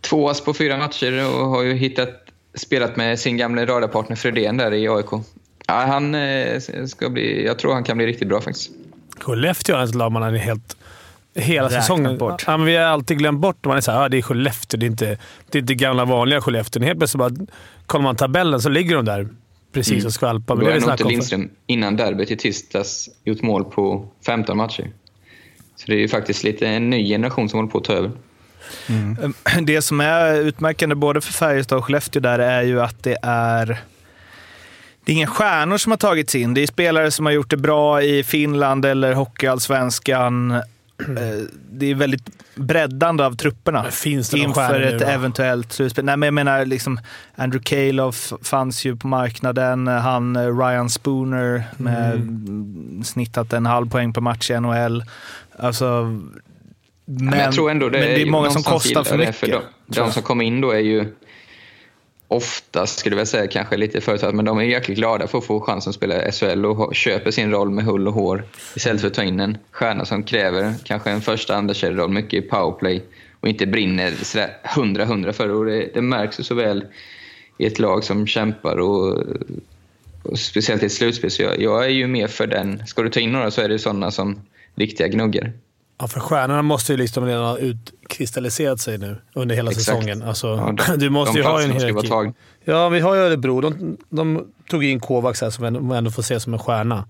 [0.00, 2.10] två ass på fyra matcher och har ju hittat,
[2.54, 5.10] spelat med sin gamla radarpartner Fredén där i AIK.
[5.66, 8.70] Ja, han eh, ska bli, jag tror han kan bli riktigt bra faktiskt.
[9.20, 10.76] Skellefteå är ett lag man är helt...
[11.34, 12.18] Hela Räknat säsongen.
[12.18, 12.44] bort.
[12.46, 14.78] Ja, men vi har alltid glömt bort Man är såhär, ah, det är Skellefteå.
[14.80, 15.18] Det är inte
[15.50, 16.82] det är inte gamla vanliga Skellefteå.
[16.82, 17.46] Helt plötsligt bara,
[17.86, 19.28] kollar man tabellen så ligger de där
[19.72, 20.06] precis Mm.
[20.06, 20.54] och skvalpar.
[20.54, 21.04] Men Då det har nog inte.
[21.04, 24.90] Lindström innan derbyt i tisdags gjort mål på 15 matcher.
[25.76, 28.10] Så det är ju faktiskt lite en ny generation som håller på att ta över.
[29.62, 33.80] Det som är utmärkande både för Färjestad och Skellefteå där är ju att det är
[35.04, 36.54] det är inga stjärnor som har tagits in.
[36.54, 40.62] Det är spelare som har gjort det bra i Finland eller Hockeyallsvenskan.
[41.08, 43.84] Eh, Det är väldigt breddande av trupperna
[44.34, 45.04] inför nu ett då?
[45.06, 46.04] eventuellt slutspel.
[46.04, 47.00] Nej, men jag menar, liksom,
[47.34, 49.86] Andrew Calof fanns ju på marknaden.
[49.86, 53.04] Han eh, Ryan Spooner med Mm.
[53.04, 55.04] snittat en halv poäng per match i NHL.
[55.58, 55.84] Alltså,
[57.04, 59.40] men, Men, jag tror ändå det, men det är många som kostar för mycket.
[59.40, 61.06] det, För de, de som kommer in då är ju
[62.32, 65.60] oftast, skulle jag säga, kanske lite företag, men de är jäkligt glada för att få
[65.60, 68.44] chansen att spela SHL och köper sin roll med hull och hår
[68.76, 72.44] istället för att ta in en stjärna som kräver kanske en första andra roll mycket
[72.44, 73.02] i powerplay
[73.40, 75.54] och inte brinner sådär 100-100 för det.
[75.54, 75.90] Och det.
[75.94, 76.84] Det märks ju så väl
[77.58, 79.18] i ett lag som kämpar och,
[80.22, 81.30] och speciellt i ett slutspel.
[81.30, 82.86] Så jag, jag är ju mer för den.
[82.86, 84.40] Ska du ta in några så är det sådana som
[84.74, 85.52] riktiga gnuggar.
[86.02, 89.86] Ja, för stjärnorna måste ju liksom redan ha utkristalliserat sig nu under hela Exakt.
[89.86, 90.22] säsongen.
[90.22, 92.32] Alltså, Ja, de- du måste ju ha en hierarki.
[92.64, 93.60] Ja, vi har ju Örebro.
[93.60, 97.04] De, de tog in Kovacs här som man ändå får se som en stjärna.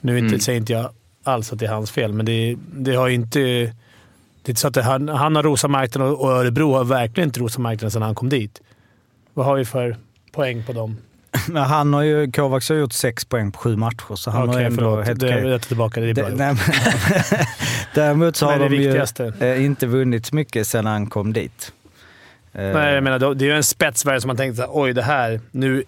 [0.00, 0.40] Nu inte, Mm.
[0.40, 0.90] säger inte jag
[1.24, 3.38] alls att det är hans fel, men det, det har ju inte...
[3.40, 7.28] Det är inte så att det, han, han har rosat marknaden och Örebro har verkligen
[7.28, 8.60] inte rosat marknaden sedan han kom dit.
[9.34, 9.96] Vad har vi för
[10.32, 10.96] poäng på dem?
[11.48, 14.54] Men han har ju, Kovacs har gjort sex poäng på sju matcher, så han har
[14.54, 15.06] Okej, ändå förlåt.
[15.06, 15.48] helt Det, okej.
[15.50, 16.12] jag tar tillbaka det.
[16.12, 16.58] Det är bra Det- gjort.
[16.68, 16.74] nej,
[17.30, 17.46] men-
[17.94, 19.32] Däremot så har det de ju viktigaste.
[19.40, 21.72] eh, inte vunnit så mycket sedan han kom dit.
[22.52, 25.02] Eh, Nej, jag menar, det är ju en spetsvärde som man tänkte såhär, oj det
[25.02, 25.84] här, nu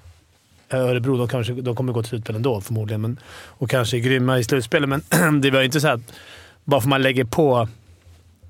[0.69, 3.01] är Örebro, de, kanske, de kommer gå till slutspel ändå förmodligen.
[3.01, 5.03] Men, och kanske är grymma i slutspelet, men
[5.41, 6.01] det var ju inte så att
[6.65, 7.69] bara för man lägger på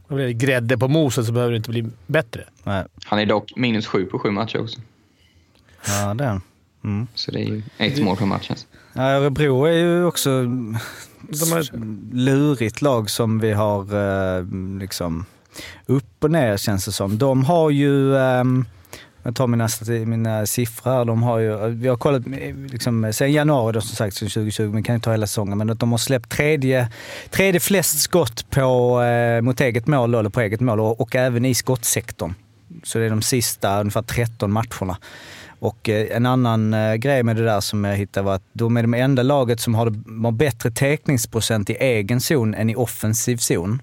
[0.08, 2.44] det, grädde på moset så behöver det inte bli bättre.
[2.64, 2.84] nej.
[3.04, 4.80] Han är dock minus sju på sju matcher också.
[5.86, 6.40] Ja, det.
[6.86, 7.06] Mm.
[7.14, 8.50] Så det är ju ett mål per match.
[8.50, 8.66] Alltså.
[8.92, 10.30] Ja, Örebro är ju också
[11.20, 11.76] De har,
[12.14, 14.44] lurigt lag som vi har eh,
[14.80, 15.26] liksom
[15.86, 17.18] upp och ner känns det som.
[17.18, 18.64] De har ju, ehm,
[19.22, 19.68] jag tar mina,
[20.06, 22.22] mina siffror här, de har ju, vi har kollat
[22.70, 25.70] liksom, sen januari då som sagt, sen 2020, men kan ju ta hela säsongen, men
[25.70, 26.88] att de har släppt tredje,
[27.30, 31.44] tredje flest skott på, eh, mot eget mål, eller på eget mål och, och även
[31.44, 32.34] i skottsektorn.
[32.82, 34.96] Så det är de sista ungefär 13 matcherna.
[35.58, 38.76] Och eh, en annan eh, grej med det där som jag hittade var att de
[38.76, 39.86] är de enda laget som har,
[40.24, 43.82] har bättre täckningsprocent i egen zon än i offensiv zon.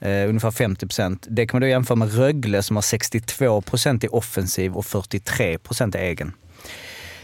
[0.00, 1.26] Eh, ungefär 50 procent.
[1.30, 5.58] Det kan man då jämföra med Rögle som har 62 procent i offensiv och 43
[5.58, 6.32] procent i egen.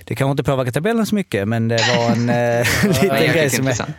[0.05, 3.67] Det kanske inte påverkar tabellen så mycket, men det var en är liten grej som
[3.67, 3.95] är...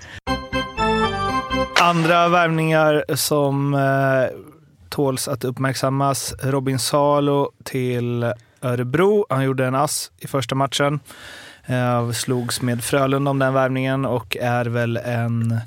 [1.81, 4.37] Andra värvningar som eh,
[4.89, 6.33] tåls att uppmärksammas.
[6.43, 8.23] Robin Salo till
[8.65, 9.25] Örebro.
[9.29, 10.99] Han gjorde en ass i första matchen.
[11.65, 15.59] Eh, slogs med Frölunda om den värvningen och är väl en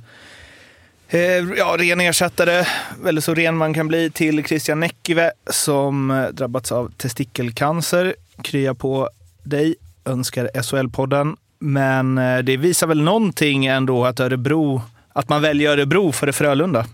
[1.09, 1.21] eh,
[1.57, 2.67] ja, ren ersättare,
[3.07, 8.15] eller så ren man kan bli, till Christian Näckive som eh, drabbats av testikelcancer.
[8.43, 9.11] Krya på
[9.43, 11.37] dig, önskar SHL-podden.
[11.59, 14.83] Men eh, det visar väl någonting ändå att Örebro
[15.13, 16.87] att man väljer Örebro före Frölunda.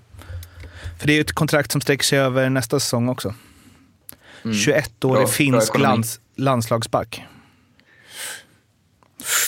[0.99, 3.35] För det är ju ett kontrakt som sträcker sig över nästa säsong också.
[4.45, 4.57] Mm.
[4.57, 7.23] 21-årig Bra- bra finsk lands, landslagsback.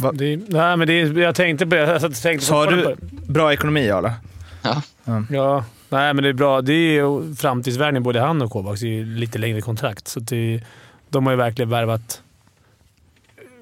[0.00, 0.12] Va?
[0.12, 1.80] det, nej, men det, jag tänkte på det.
[2.02, 2.94] Jag tänkte Sa du på
[3.32, 4.14] bra ekonomi, Arla?
[4.62, 4.82] Ja.
[5.04, 5.24] det.
[5.37, 6.62] Ja, nej, men det är bra.
[6.62, 8.80] Det är ju framtidsvärvning både han och Kovacs.
[8.80, 10.09] Det är ju lite längre kontrakt.
[10.09, 10.61] Så det,
[11.09, 12.22] de har ju verkligen värvat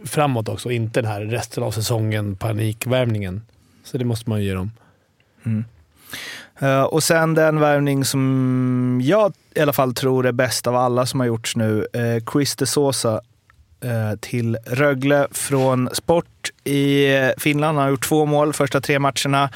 [0.05, 0.71] framåt också.
[0.71, 3.43] Inte den här resten av säsongen panikvärvningen.
[3.85, 4.71] Så det måste man ju ge dem.
[6.59, 11.07] Eh, och sen den värvning som jag i alla fall tror är bäst av alla
[11.07, 11.87] som har gjorts nu.
[11.93, 13.21] Eh, Chris de Sosa
[13.85, 17.07] eh, till Rögle från Sport i
[17.39, 17.79] Finland.
[17.79, 19.51] Han har gjort två mål första tre matcherna.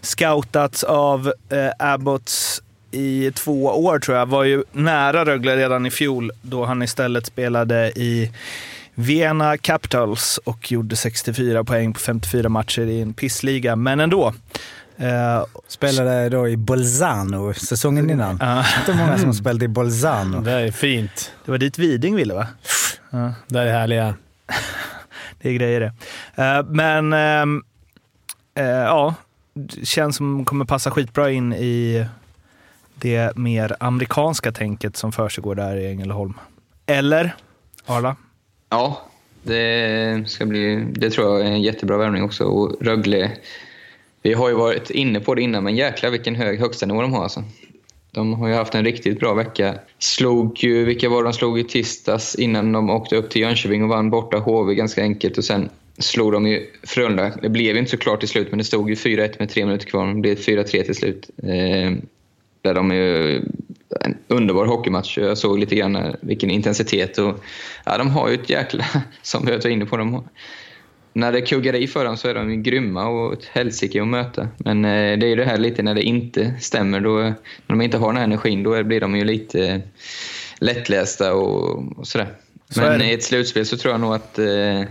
[0.00, 4.26] Scoutats av eh, Abbots i två år tror jag.
[4.26, 8.30] Var ju nära Rögle redan i fjol då han istället spelade i
[8.94, 14.34] Vienna Capitals och gjorde 64 poäng på 54 matcher i en pissliga, men ändå.
[15.00, 18.40] Uh, Spelade då i Bolzano säsongen innan.
[18.42, 20.40] uh, Inte många som spelade i Bolzano.
[20.40, 21.32] Det är fint.
[21.44, 22.46] det var dit Widing ville va?
[23.10, 23.34] Ja.
[23.46, 24.14] Det är härliga.
[25.42, 25.92] Det är grejer det.
[26.42, 27.62] Eh, men ehm,
[28.54, 29.14] eh, ja,
[29.54, 32.06] det känns som kommer passa skitbra in i
[32.94, 36.34] det mer amerikanska tänket som försiggår där i Ängelholm.
[36.86, 37.34] Eller?
[37.86, 38.16] Arla?
[38.70, 39.02] Ja,
[39.42, 42.44] det, ska bli, det tror jag är en jättebra värvning också.
[42.44, 43.32] Och Rögle,
[44.22, 47.22] vi har ju varit inne på det innan, men jäklar vilken hög högstanivå de har.
[47.22, 47.44] Alltså.
[48.10, 49.74] De har ju haft en riktigt bra vecka.
[49.98, 53.88] Slog ju, vilka var de slog i tisdags innan de åkte upp till Jönköping och
[53.88, 55.38] vann borta HV ganska enkelt.
[55.38, 57.32] Och sen slog de ju Frölunda.
[57.42, 59.64] Det blev ju inte så klart till slut, men det stod ju 4-1 med tre
[59.64, 60.06] minuter kvar.
[60.06, 61.30] Det blev 4-3 till slut.
[61.42, 61.92] Eh,
[62.62, 63.42] där de är ju
[64.00, 65.18] en underbar hockeymatch.
[65.18, 67.18] Jag såg lite grann vilken intensitet.
[67.18, 67.44] Och,
[67.84, 68.84] ja, de har ju ett jäkla,
[69.22, 70.24] som vi har varit inne på, de har,
[71.12, 74.48] när det kuggar i för dem så är de grymma och ett helsike att möta.
[74.56, 77.00] Men eh, det är ju det här lite när det inte stämmer.
[77.00, 79.82] Då, när de inte har den här energin, då blir de ju lite
[80.58, 82.28] lättlästa och, och sådär.
[82.70, 84.82] Så Men i ett slutspel så tror jag nog att eh,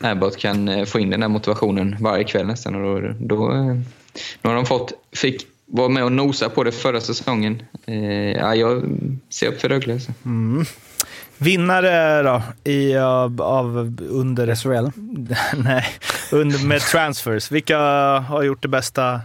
[0.00, 2.74] Abbott kan eh, få in den där motivationen varje kväll nästan.
[2.74, 3.76] Och då, då, eh,
[4.42, 7.62] då har de fått, fick vara med och nosa på det förra säsongen.
[7.86, 8.82] Eh, ja, jag
[9.30, 9.92] ser upp för Rögle.
[9.92, 10.12] alltså.
[11.42, 14.54] Vinnare då i, av, av under...
[14.54, 14.90] SHL.
[15.64, 15.86] Nej,
[16.32, 17.50] under, med transfers.
[17.50, 17.78] Vilka
[18.18, 19.20] har gjort det bästa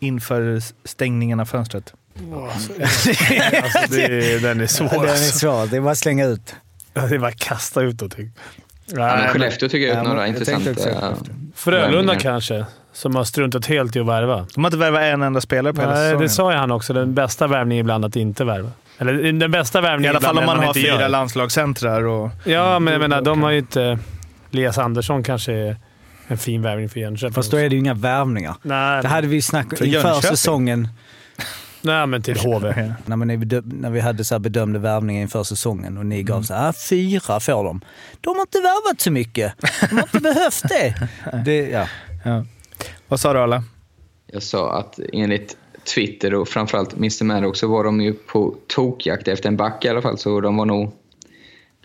[0.00, 1.92] inför stängningen av fönstret?
[3.62, 4.88] Alltså, det, den är svår.
[4.88, 5.38] Den är Alltså.
[5.38, 5.66] svår.
[5.66, 6.54] Det är bara att slänga ut.
[6.92, 8.32] Det är bara att kasta ut någonting.
[8.86, 11.16] Ja, men Nej, Skellefteå tycker jag Ja, är några jag tänkte intressanta
[11.54, 14.46] Frölunda kanske, som har struntat helt i att värva.
[14.54, 16.22] De har inte värvat en enda spelare på hela Nej, säsongen.
[16.22, 16.92] det sa ju han också.
[16.92, 18.70] Den bästa värvningen ibland att inte värva.
[18.98, 22.02] Eller den bästa I värvningen alla fall om man är har fyra landslagscentrar.
[22.02, 23.98] Och, Ja, men jag menar, de har ju inte...
[24.52, 25.76] Elias Andersson kanske är
[26.28, 27.34] en fin värvning för Jönköping.
[27.34, 28.54] Fast då är det ju inga värvningar.
[28.62, 30.30] Nej, Det hade vi snackat För inför Jönköping?
[30.36, 30.88] säsongen.
[31.82, 32.92] nej, men till HV.
[33.06, 36.54] När, man när vi hade så här bedömde värvningar inför säsongen och ni gav så
[36.54, 37.80] här, ah, fyra får de.
[38.20, 39.52] De har inte värvat så mycket.
[39.90, 41.08] De har inte behövt det.
[41.44, 41.86] det ja.
[42.24, 42.44] ja.
[43.08, 43.62] Vad sa du Arla?
[44.26, 45.56] Jag sa att enligt
[45.94, 49.88] Twitter och framförallt Mr Maddox så var de ju på tokjakt efter en back i
[49.88, 50.18] alla fall.
[50.18, 50.92] Så de var nog...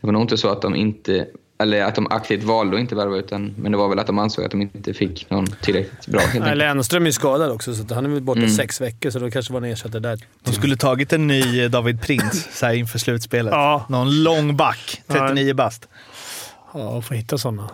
[0.01, 1.27] Det var nog inte så att de inte...
[1.62, 3.53] Eller att de aktivt valde att inte värva utan...
[3.57, 6.55] Men det var väl att de ansåg att de inte fick någon tillräckligt bra Nej.
[6.55, 8.51] Lennström är ju skadad också, så han är väl borta Mm.
[8.51, 10.19] sex veckor, så då kanske var en ersättare där.
[10.43, 13.51] De skulle tagit en ny David Prins så här inför slutspelet.
[13.53, 13.85] Ja.
[13.89, 15.88] Någon lång back, 39 bast.
[16.73, 17.69] Ja, får hitta sådana.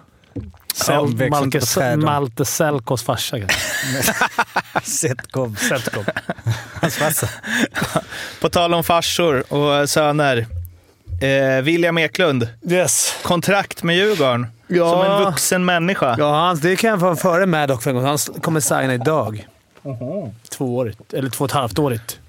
[0.87, 1.97] Ja, växer Malte.
[2.05, 4.13] Malte Selkos farsa kanske.
[4.85, 5.55] Setkov.
[5.55, 6.05] Setkov.
[6.81, 7.29] Hans farsa.
[8.41, 10.45] På tal om farsor och söner.
[11.21, 13.15] Eh, William Eklund, Yes.
[13.23, 14.47] kontrakt med Djurgården.
[14.67, 14.89] Ja.
[14.91, 16.15] Som en vuxen människa.
[16.19, 18.05] Ja, han, det kan jag få före Maddock för en gång.
[18.05, 19.47] Han kommer signa idag.
[20.49, 21.13] Tvåårigt.
[21.13, 22.19] Eller två och ett halvt årigt.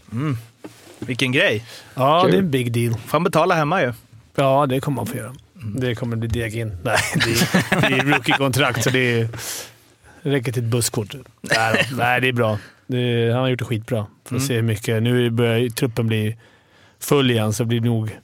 [0.99, 1.65] Vilken grej.
[1.95, 2.31] Ja, Kul.
[2.31, 2.93] det är en big deal.
[2.95, 3.93] Får han betala hemma ju.
[4.35, 5.35] Ja, det kommer man få göra.
[5.79, 6.77] Det kommer bli deg in.
[6.85, 9.29] Nej, det är, det är rookie-kontrakt, så det, är,
[10.31, 11.15] det räcker till ett busskort.
[11.41, 11.89] Nej.
[11.97, 12.59] Nej det är bra.
[12.87, 14.07] Det, han har gjort det skitbra.
[14.25, 15.03] Får se hur mycket.
[15.03, 16.37] Nu börjar truppen bli
[17.01, 18.17] full igen, så det blir nog...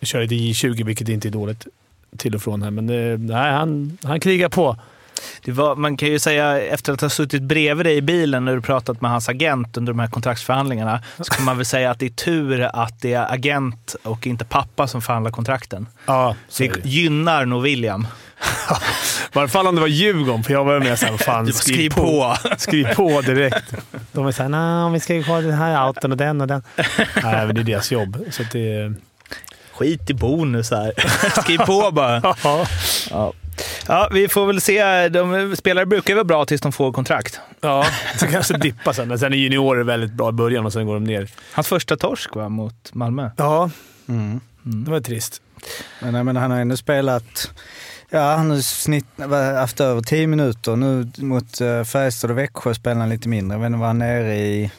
[0.00, 1.66] Vi kör lite J20, vilket inte är dåligt
[2.16, 2.70] till och från här.
[2.70, 4.76] Men det, nej, han, han krigar på.
[5.44, 8.54] Det var, man kan ju säga, efter att ha suttit bredvid dig i bilen när
[8.54, 11.98] du pratat med hans agent under de här kontraktsförhandlingarna, så kan man väl säga att
[11.98, 15.86] det är tur att det är agent och inte pappa som förhandlar kontrakten.
[16.06, 16.88] Ja, Det det.
[16.88, 18.06] gynnar nog William.
[19.32, 22.36] Varje fall om det var Djurgården, för jag var med såhär, fan Du skriv på.
[22.58, 23.74] Skriv på direkt.
[24.12, 26.62] De är såhär, nej, vi ska ju ha den här auton och den och den.
[27.22, 28.24] Nej, men det är deras jobb.
[28.30, 28.92] Så att det,
[29.72, 30.92] Skit i bonusar.
[31.42, 32.34] Skriv på bara.
[33.10, 33.32] ja.
[33.86, 34.08] Ja.
[34.12, 35.08] vi får väl se.
[35.08, 37.40] De, spelare brukar vara bra tills de får kontrakt.
[37.60, 37.86] ja,
[38.16, 39.08] så kanske dippa sen.
[39.08, 41.28] Men sen är juniorer väldigt bra i början och sen går de ner.
[41.52, 43.30] Hans första torsk va, mot Malmö.
[43.36, 43.70] Ja,
[44.08, 44.40] Mm.
[44.62, 45.42] det var trist.
[46.00, 47.50] Men, menar, han har ändå spelat,
[48.10, 49.06] ja han har snitt,
[49.58, 50.76] haft över 10 minuter.
[50.76, 53.54] Nu mot uh, Färjestad och Växjö spelar han lite mindre.
[53.54, 54.70] Jag vet inte vad han är nere i,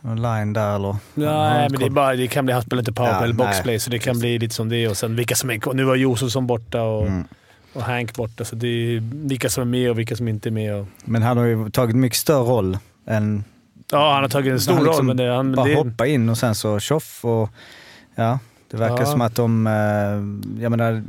[0.00, 0.96] någon line där eller?
[1.14, 3.46] Nej, men det, bara, det kan bli, han spelar inte powerplay Ja, eller nej.
[3.46, 4.90] boxplay, så det kan bli lite som det är.
[4.90, 5.74] Och sen vilka som är.
[5.74, 7.24] Nu var Josefsson borta och Mm.
[7.72, 8.44] och Hank borta.
[8.44, 10.74] Så det är vilka som är med och vilka som inte är med.
[10.74, 10.86] Och...
[11.04, 13.44] Men han har ju tagit mycket större roll än...
[13.92, 14.88] Ja, han har tagit en stor han roll.
[14.90, 17.50] liksom Men det, han, bara det, hoppa in och sen så tjoff och...
[18.14, 18.38] Ja,
[18.70, 19.06] det verkar Ja.
[19.06, 19.66] som att de...
[19.66, 19.72] eh,
[20.62, 21.02] Jag menar,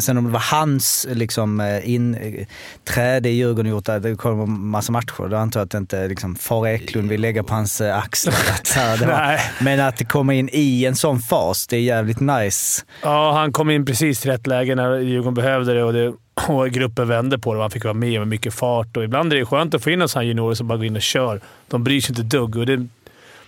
[0.00, 4.40] sen om det var hans liksom, eh, in, eh, i Djurgården gjort att det kom
[4.40, 7.54] en massa matcher, då antar jag att det inte liksom, far Eklund vill lägga på
[7.54, 8.34] hans axlar.
[8.94, 12.82] Att, var, men att det kommer in i en sån fas, det är jävligt nice.
[13.02, 16.12] Ja, han kom in precis i rätt läge när Djurgården behövde det och, det
[16.48, 18.96] och gruppen vände på det han fick vara med med mycket fart.
[18.96, 20.86] Och ibland är det skönt att få in en sån här juniorer som bara går
[20.86, 21.40] in och kör.
[21.68, 22.86] De bryr sig inte dugg och det,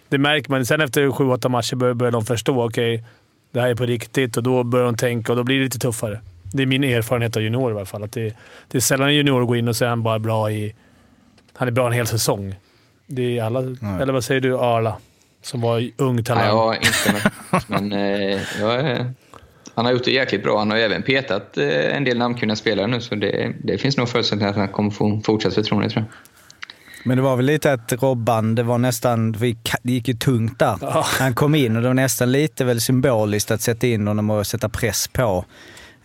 [0.09, 0.67] det märker man.
[0.67, 3.05] Sen efter sju, åtta matcher börjar, börjar de förstå okej,
[3.53, 5.79] det här är på riktigt och då börjar de tänka och då blir det lite
[5.79, 6.21] tuffare.
[6.53, 8.03] Det är min erfarenhet av juniorer i alla fall.
[8.03, 8.37] Att det,
[8.69, 10.75] det är sällan en junior går in och så är han bara bra i...
[11.55, 12.55] Han är bra en hel säsong.
[13.07, 13.61] Det är alla...
[14.01, 14.97] Eller vad säger du Arla?
[15.43, 16.45] Som var ung talang.
[16.45, 17.23] Nej, jag instämmer.
[17.67, 19.07] Men eh, jag,
[19.75, 20.59] han har gjort det jäkligt bra.
[20.59, 24.09] Han har även petat eh, en del namnkunniga spelare nu, så det, det finns nog
[24.09, 26.32] förutsättningar att han kommer få fortsatt förtroende, tror jag.
[27.05, 30.79] Men det var väl lite att Robban, det var nästan, det gick ju tungt där.
[31.19, 34.47] Han kom in och det var nästan lite väl symboliskt att sätta in honom och
[34.47, 35.45] sätta press på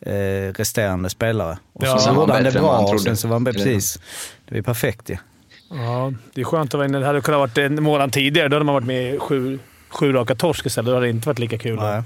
[0.02, 0.14] eh,
[0.56, 1.58] resterande spelare.
[1.74, 1.98] Och Ja.
[2.00, 3.96] så gjorde han det bra han och sen så var han precis.
[4.46, 5.18] Det var ju perfekt ju.
[5.70, 7.00] Ja, det är skönt att vara inne.
[7.00, 8.48] Det hade kunnat varit en månad tidigare.
[8.48, 10.86] Då hade man varit med i sju, sju raka torsk istället.
[10.86, 11.76] Då hade det inte varit lika kul.
[11.82, 12.04] Ja.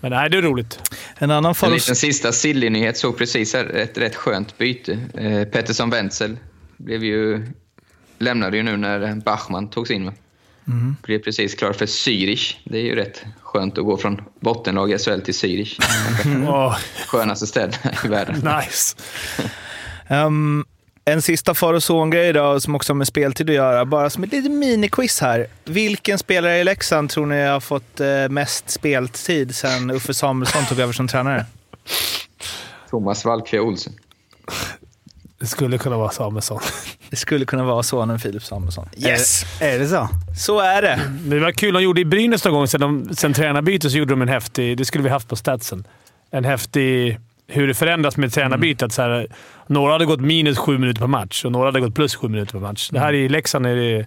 [0.00, 0.80] Men nej, det är roligt.
[1.18, 4.98] En annan En far liten sista silly-nyhet såg precis här, ett rätt skönt byte.
[5.14, 6.36] Eh, Pettersson Wenzel
[6.76, 7.46] blev ju,
[8.20, 10.04] lämnade ju nu när Bachmann togs in.
[10.06, 10.12] Va?
[11.02, 12.54] Blev precis klar för Zürich.
[12.64, 15.78] Det är ju rätt skönt att gå från bottenlag i SHL till Zürich.
[16.48, 18.34] Åh, Skönaste stället i världen.
[18.34, 18.96] nice.
[20.08, 20.64] Ehm,
[21.04, 23.84] en sista far och son-grej då, som också har med speltid att göra.
[23.84, 25.46] Bara som ett litet miniquiz här.
[25.64, 30.78] Vilken spelare i Leksand tror ni har fått eh, mest speltid sen Uffe Samuelsson tog
[30.78, 31.46] över som tränare?
[32.90, 33.92] Thomas Valkyrie Olsen.
[35.40, 36.60] Det skulle kunna vara Samuelsson.
[37.10, 38.88] Det skulle kunna vara sonen Filip Samuelsson.
[38.96, 39.44] Yes!
[39.60, 40.08] Är det så?
[40.36, 41.00] Så är det.
[41.24, 42.66] Det var kul de gjorde i Brynäs någon gång.
[42.68, 44.78] Sen, de, sen tränarbytet så gjorde de en häftig...
[44.78, 45.84] Det skulle vi haft på statsen.
[46.30, 47.18] En häftig...
[47.46, 48.92] Hur det förändras med tränarbytet.
[48.92, 49.26] Så här,
[49.66, 52.52] några hade gått minus sju minuter per match och några hade gått plus sju minuter
[52.52, 52.88] per match.
[52.92, 54.06] Det här i Leksand är det...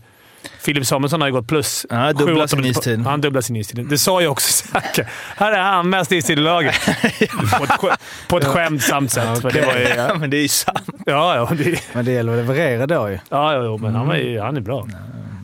[0.60, 1.86] Filip Samuelsson har ju gått plus.
[1.90, 3.02] Ja, dubbla sju, åtta sin istid.
[3.06, 3.88] Han dubblar sin istid.
[3.90, 5.08] Det sa ju också Zacke.
[5.38, 6.76] Här är han mest istid i laget.
[7.58, 9.42] på, ett, på ett skämtsamt sätt.
[9.42, 10.90] För det var ju, Ja, men det är ju sant.
[11.06, 13.20] ja, ja, det, Men det gäller att leverera då ju.
[13.30, 14.88] ja, ja, men han, var ju, han är bra.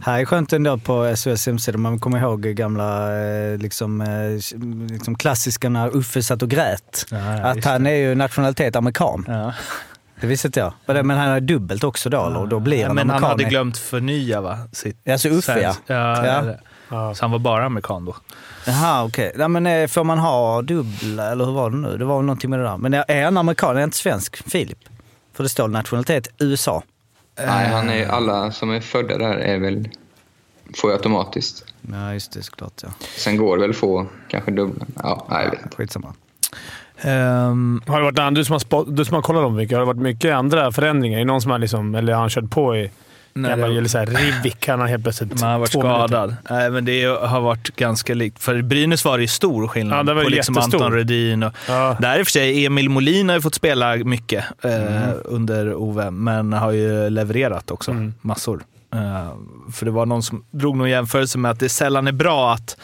[0.06, 1.78] Här är skönt ändå på SOS hemsida.
[1.78, 7.06] Man kommer ihåg gamla eh, liksom, eh, liksom klassiska när Uffe satt och grät.
[7.12, 9.26] Ja, att han är ju nationalitet amerikan.
[10.22, 10.74] Det visste inte jag.
[11.06, 12.20] Men han är dubbelt också då?
[12.20, 13.30] Och då blir han men han amerikan.
[13.32, 14.58] hade glömt förnya va?
[14.74, 15.76] Sitt Alltså Uffe ja.
[15.88, 16.54] ja.
[16.90, 17.16] Ja.
[17.16, 18.16] Så han var bara amerikan då.
[18.68, 19.34] Jaha, okej.
[19.40, 21.98] Ja, men eh, får man ha dubbla, eller hur var det nu?
[21.98, 22.78] Det var väl någonting med det där.
[22.78, 23.70] Men är- är han amerikan?
[23.70, 24.50] Är han inte svensk?
[24.52, 24.78] Filip?
[25.34, 26.84] För det står nationalitet USA.
[27.38, 29.90] Nej, han är, alla som är födda där är väl,
[30.82, 31.66] får ju automatiskt.
[31.92, 32.44] Ja, just det.
[32.44, 32.90] Såklart ja.
[33.18, 34.86] Sen går det väl få kanske dubbla.
[34.96, 35.76] Ja, nej, jag vet inte.
[35.76, 36.14] Skitsamma.
[37.06, 39.76] Um, Har det varit andra, du som har, spot, du som har kollat dem mycket,
[39.78, 41.18] har det varit mycket andra förändringar?
[41.18, 42.91] Är det någon som har liksom, eller har han kört på i
[43.34, 44.68] Nej, det- eller Rivik?
[44.68, 46.08] Han har helt plötsligt man har varit minuter.
[46.08, 46.36] skadad.
[46.50, 48.43] Nej, men det har varit ganska likt.
[48.43, 50.58] För Brynäs var det ju stor skillnad Ja, det var på liksom.
[50.58, 51.43] Anton Rödin.
[51.43, 51.97] Och, Ja.
[52.00, 54.74] Där i och för sig, Emil Molin har ju fått spela mycket eh,
[55.04, 55.10] Mm.
[55.26, 58.14] under Ove, men har ju levererat också Mm.
[58.22, 58.62] massor.
[58.93, 59.00] Eh,
[59.74, 62.78] för det var någon som drog någon jämförelse med att det sällan är bra att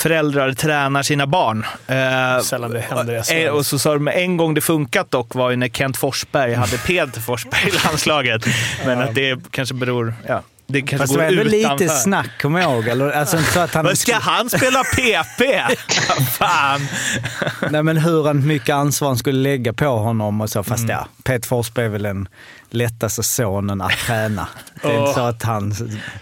[0.00, 1.66] föräldrar tränar sina barn.
[1.86, 3.46] Eh, Sällan det händer SHL.
[3.46, 6.54] Eh, Och så sa de en gång det funkat dock var ju när Kent Forsberg
[6.54, 8.42] hade Peter Forsberg i landslaget.
[8.86, 10.14] Men att det kanske beror...
[10.28, 11.84] Ja, det kanske Fast det går var ändå utanför.
[11.84, 12.88] lite snack, kommer jag ihåg.
[12.88, 13.84] Eller, alltså så att han...
[13.84, 15.42] Men ska han spela PP?
[16.38, 16.80] Fan!
[17.70, 20.62] Nej, men hur mycket ansvar han skulle lägga på honom och så.
[20.62, 20.90] Fast Mm.
[20.96, 22.28] ja, Peter Forsberg är väl den
[22.70, 24.48] lättaste sonen att träna.
[24.82, 25.70] Det är inte så att han...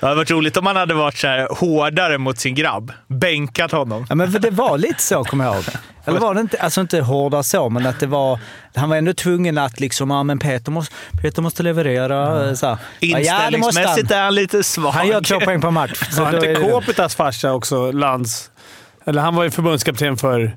[0.01, 2.93] Det hade varit roligt om han hade varit så här hårdare mot sin grabb.
[3.07, 4.07] Bänkat honom.
[4.09, 5.65] Ja, men för det var lite så, kommer jag ihåg.
[6.05, 8.39] Eller var det inte, alltså inte hårdare så, men att det var...
[8.75, 12.57] Han var ändå tvungen att liksom, ja men Peter måste, Peter måste leverera.
[12.57, 12.79] Så här.
[13.01, 13.45] Ja, det måste han.
[13.45, 14.91] Inställningsmässigt är han lite svag.
[14.91, 16.03] Han gör två poäng per match.
[16.11, 18.51] Så Var inte Kopitas farsa också lands...
[19.05, 20.57] Eller han var ju förbundskapten för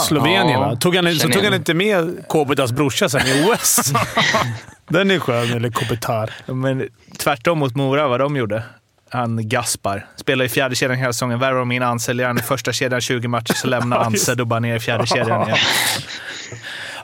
[0.00, 0.76] Slovenien, Ja, va?
[0.76, 3.92] Tog han, så tog han inte med Kopitas brorsa sen i OS.
[4.88, 6.34] Den är skön, eller Kopitar.
[6.46, 8.62] Men tvärtom mot Mora, vad de gjorde.
[9.10, 10.06] Han Gaspar.
[10.16, 11.38] Spelar i fjärde kedjan hela säsongen.
[11.38, 14.46] Värvar de in Anse, lirar han i första kedjan 20 matcher, så lämnar Anse och
[14.46, 15.58] bara ner i fjärde kedjan igen.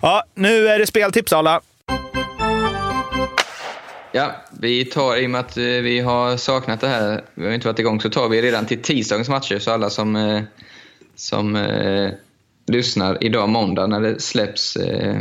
[0.02, 1.60] Ja, nu är det speltips alla.
[4.12, 7.52] Ja, vi tar, i och med att eh, vi har saknat det här, vi har
[7.52, 9.58] inte varit igång, så tar vi redan till tisdagens matcher.
[9.58, 10.42] Så alla som, eh,
[11.16, 12.10] som eh,
[12.66, 15.20] lyssnar idag måndag när det släpps eh,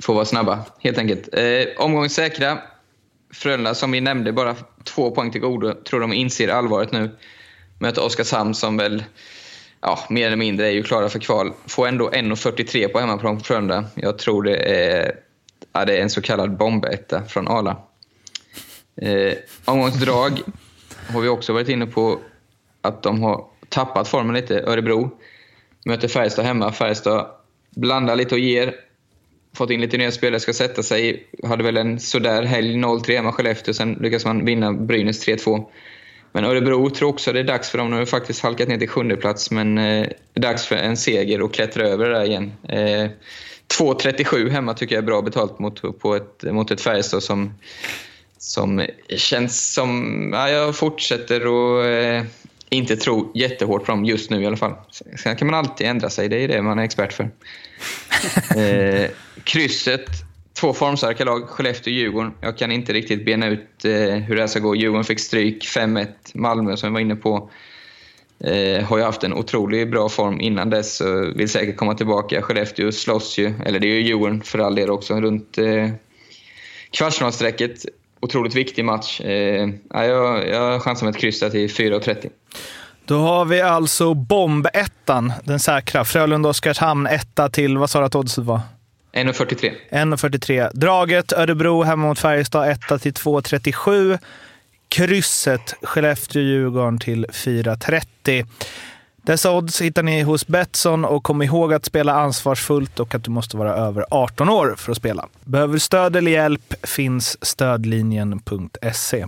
[0.00, 1.28] får vara snabba, helt enkelt.
[1.32, 2.58] Eh, omgång säkra.
[3.32, 5.72] Frölunda, som vi nämnde, bara två poäng till godo.
[5.72, 7.10] Tror de inser allvaret nu.
[7.78, 9.04] Möter Oskarshamn som väl
[9.80, 11.52] ja, mer eller mindre är ju klara för kval.
[11.66, 13.84] Får ändå 1,43 på hemmaplan på Frölunda.
[13.94, 15.12] Jag tror det är,
[15.72, 17.76] ja, det är en så kallad bombetta från Arla.
[19.02, 19.32] Eh,
[19.64, 20.40] omgångsdrag
[21.08, 22.20] har vi också varit inne på
[22.82, 24.60] att de har tappat formen lite.
[24.60, 25.10] Örebro
[25.86, 26.72] möter Färjestad hemma.
[26.72, 27.26] Färjestad
[27.76, 28.74] blandar lite och ger.
[29.56, 31.26] Fått in lite nya spelare, ska sätta sig.
[31.42, 33.74] Hade väl en sådär helg 0-3 hemma Skellefteå.
[33.74, 35.64] Sen lyckas man vinna Brynäs 3-2.
[36.32, 37.90] Men Örebro tror också det är dags för dem.
[37.90, 41.54] De har faktiskt halkat ner till sjunde plats men eh, dags för en seger och
[41.54, 42.52] klättra över det där igen.
[42.68, 43.10] Eh,
[43.78, 47.54] 2.37 hemma tycker jag är bra betalt mot, på ett, mot ett Färjestad som,
[48.38, 50.30] som känns som...
[50.34, 52.30] Ja, jag fortsätter att eh,
[52.70, 54.74] inte tro jättehårt på dem just nu i alla fall.
[55.22, 57.30] Sen kan man alltid ändra sig, det är det man är expert för.
[58.56, 59.10] eh,
[59.44, 60.06] krysset,
[60.60, 62.32] två formstarka lag, Skellefteå och Djurgården.
[62.40, 64.76] Jag kan inte riktigt bena ut eh, hur det här ska gå.
[64.76, 66.06] Djurgården fick stryk 5-1.
[66.34, 67.50] Malmö, som jag var inne på,
[68.40, 72.42] eh, har ju haft en otroligt bra form innan dess och vill säkert komma tillbaka.
[72.42, 75.90] Skellefteå slåss ju, eller det är ju Djurgården för all del också, runt eh,
[76.90, 77.84] kvartsfinalstrecket.
[78.20, 79.20] Otroligt viktig match.
[79.20, 82.30] Eh, ja, jag, jag chansar med ett kryss där till 4.30.
[83.04, 86.04] Då har vi alltså bombettan, den säkra.
[86.04, 88.60] Frölunda-Oskarshamn etta till, vad sa du att oddset var?
[89.12, 89.72] 1.43.
[89.90, 90.70] 1,43.
[90.74, 94.18] Draget Örebro hemma mot Färjestad 1 till 2,37.
[94.88, 98.46] Krysset Skellefteå-Djurgården till 4,30.
[99.26, 103.30] Dessa odds hittar ni hos Betsson och kom ihåg att spela ansvarsfullt och att du
[103.30, 105.28] måste vara över 18 år för att spela.
[105.44, 109.26] Behöver du stöd eller hjälp finns stödlinjen.se.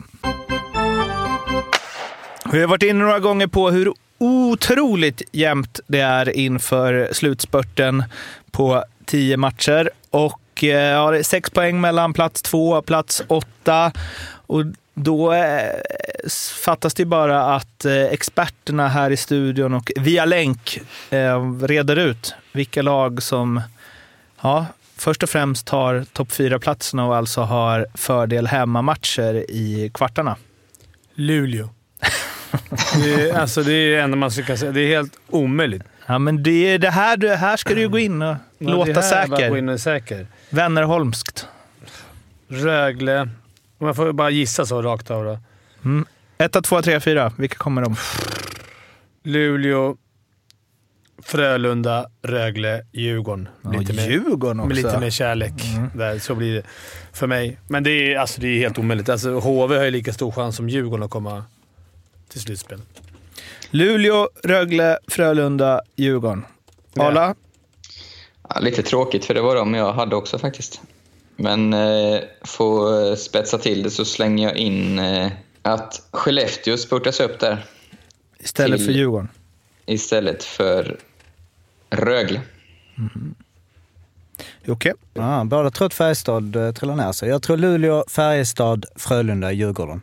[2.53, 8.05] Vi har varit inne några gånger på hur otroligt jämnt det är inför slutspurten
[8.51, 9.90] på tio matcher.
[10.11, 13.92] Och eh, ja, det är sex poäng mellan plats två och plats åtta.
[14.46, 14.64] Och
[14.99, 15.72] då eh,
[16.64, 20.80] fattas det bara att eh, experterna här i studion och via länk
[21.11, 23.61] eh, reder ut vilka lag som
[24.42, 30.36] ja, först och främst tar topp fyra-platserna och alltså har fördel hemmamatcher i kvartarna.
[31.14, 31.68] Luleå.
[33.05, 34.72] det, är, alltså, det är det enda man ska säga.
[34.72, 35.82] Det är helt omöjligt.
[36.07, 38.70] Ja, men det, är det här, det här ska du ju gå in och Ja,
[38.70, 39.49] låta det här säker.
[39.49, 40.26] Gå in och säker.
[40.51, 41.46] Vännerholmskt.
[42.49, 43.28] Rögle.
[43.79, 45.39] Om jag får bara gissa så rakt av då.
[45.85, 46.07] Mm.
[46.39, 47.33] 1, 2, 3, 4.
[47.39, 47.97] Vilka kommer de?
[49.24, 49.97] Luleå,
[51.22, 53.49] Frölunda, Rögle, Djurgården.
[53.79, 54.76] Lite mer, Djurgården med också.
[54.76, 55.53] lite mer kärlek.
[55.95, 56.62] Där, så blir det
[57.12, 57.59] för mig.
[57.68, 59.09] Men det är, alltså, det är helt omöjligt.
[59.09, 61.45] Alltså, HV har ju lika stor chans som Djurgården att komma
[62.29, 62.81] till slutspel.
[63.70, 66.45] Luleå, Rögle, Frölunda, Djurgården.
[66.97, 67.35] Arla?
[68.49, 70.81] Ja, lite tråkigt, för det var de jag hade också faktiskt.
[71.41, 75.32] Men eh, får spetsa till det så slänger jag in eh,
[75.62, 77.64] att Skellefteå spurtas upp där
[78.39, 79.28] Istället Till- för Djurgården.
[79.86, 80.97] istället för
[81.91, 82.41] Rögle.
[84.68, 84.93] Okej.
[85.14, 87.28] Ja, båda tror att Färjestad eh, trillar ner sig.
[87.28, 90.01] Jag tror Luleå, Färjestad, Frölunda, Djurgården.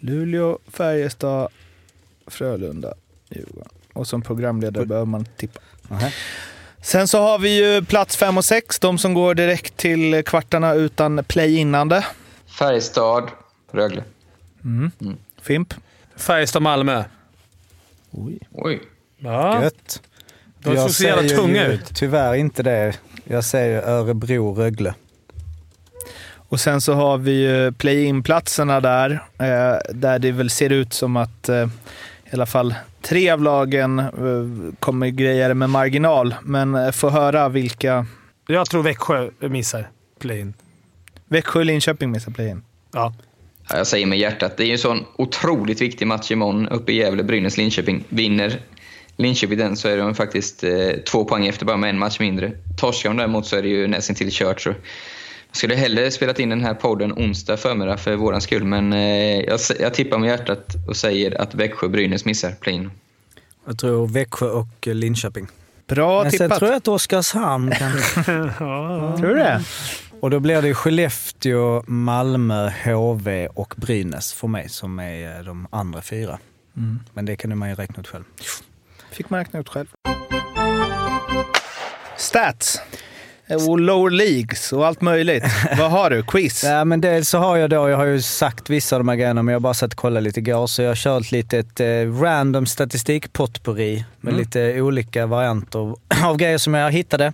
[0.00, 1.48] Luleå, Färjestad,
[2.26, 2.94] Frölunda,
[3.30, 3.68] Djurgården.
[3.92, 5.60] Och som programledare behöver man tippa.
[5.88, 6.12] Nähä.
[6.86, 10.74] Sen så har vi ju plats 5 och 6, de som går direkt till kvartarna
[10.74, 12.04] utan play-inande.
[12.58, 13.30] Färjestad,
[13.72, 14.04] Rögle.
[15.42, 15.74] Fimp?
[16.16, 17.04] Färjestad-Malmö.
[18.52, 18.82] Oj.
[19.18, 19.62] Ja.
[19.62, 20.02] Gött.
[20.58, 21.94] De såg så jävla tunga ut.
[21.94, 22.98] Tyvärr inte det.
[23.24, 24.94] Jag säger Örebro, Rögle.
[26.48, 31.16] Och sen så har vi ju play-in-platserna där, eh, där det väl ser ut som
[31.16, 31.68] att eh,
[32.24, 32.74] i alla fall
[33.08, 36.34] tre av lagen eh, kommer greja det med marginal.
[36.42, 38.06] Men eh, få höra vilka...
[38.46, 40.54] Jag tror Växjö missar play-in.
[41.28, 42.62] Växjö och Linköping missar play-in.
[42.92, 43.14] Ja.
[43.68, 44.56] Ja, jag säger med hjärtat.
[44.56, 48.04] Det är ju en sån otroligt viktig match imorgon uppe i Gävle, Brynäs-Linköping.
[48.08, 48.60] Vinner
[49.16, 52.52] Linköping den så är de faktiskt eh, två poäng efter bara med en match mindre.
[52.76, 54.60] Torskar de däremot så är det ju nästan till kört.
[54.60, 54.74] Så.
[55.56, 59.40] Jag skulle hellre spelat in den här podden onsdag förmiddag för våran skull, men eh,
[59.40, 62.90] jag, jag tippar med hjärtat och säger att Växjö-Brynäs missar play-in.
[63.66, 65.46] Jag tror Växjö och Linköping.
[65.86, 66.58] Bra Men sen tippat.
[66.58, 67.92] tror jag att Oskarshamn kan...
[69.18, 69.62] Tror du det?
[70.20, 75.66] Och då blir det Skellefteå, Malmö, HV och Brynäs för mig som är eh, de
[75.70, 76.38] andra fyra.
[77.14, 78.24] Men det kan man ju räkna ut själv.
[79.10, 79.86] Fick man räkna ut själv.
[82.16, 82.80] Stats.
[83.68, 85.44] Och lower leagues och allt möjligt.
[85.78, 86.22] Vad har du?
[86.22, 86.64] Quiz?
[86.64, 89.16] Ja, men dels så har jag då, jag har ju sagt vissa av de här
[89.16, 91.58] grejerna, men jag har bara satt och kollat lite igår, så jag har kört lite
[91.58, 91.86] ett eh,
[92.22, 94.40] random statistikpotpurri med Mm.
[94.44, 95.78] lite olika varianter
[96.24, 97.32] av grejer som jag hittade.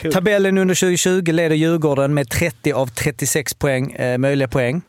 [0.00, 0.12] Kul.
[0.12, 4.82] Tabellen under 2020 leder Djurgården med 30 av 36 poäng, eh, möjliga poäng.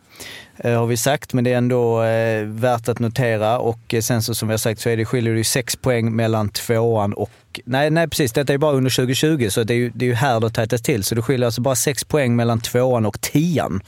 [0.57, 3.59] eh, Har vi sagt, men det är ändå eh, värt att notera.
[3.59, 5.75] Och eh, sen så som vi har sagt så är det, skiljer det ju 6
[5.75, 7.29] poäng mellan tvåan och...
[7.65, 8.33] Nej, nej precis.
[8.33, 10.81] Detta är bara under 2020, så det är ju, det är ju här det tajtas
[10.81, 11.03] till.
[11.03, 13.81] Så det skiljer alltså bara 6 poäng mellan tvåan och tian.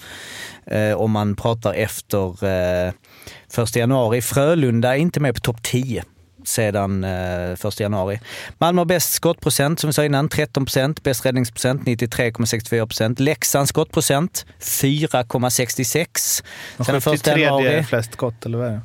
[0.66, 2.94] Eh, om man pratar efter eh,
[3.64, 4.22] 1 januari.
[4.22, 6.04] Frölunda är inte med på topp 10
[6.46, 8.20] sedan eh, 1 januari.
[8.58, 11.04] Malmö har bäst skottprocent, som vi sa innan, 13 procent.
[11.04, 13.20] Bäst räddningsprocent, 93,64 procent.
[13.20, 16.06] Leksand skottprocent, 4,66.
[16.16, 16.44] Sen
[16.86, 17.84] den 1 73 januari.
[17.84, 18.82] flest skott, eller vad är det?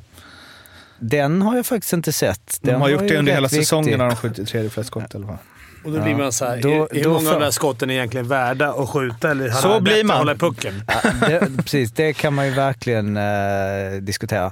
[0.99, 2.57] Den har jag faktiskt inte sett.
[2.61, 3.59] Den De har gjort det under hela viktig.
[3.63, 5.37] säsongen när de skjutit tredje flest skott i alla fall.
[5.83, 7.51] Och då blir man så här, Då- är, är då många av får- de där
[7.51, 10.11] skotten egentligen värda att skjuta eller Så han blir man.
[10.13, 10.83] att hålla i pucken?
[10.87, 14.51] Ja, det, precis, det kan man ju verkligen eh, diskutera.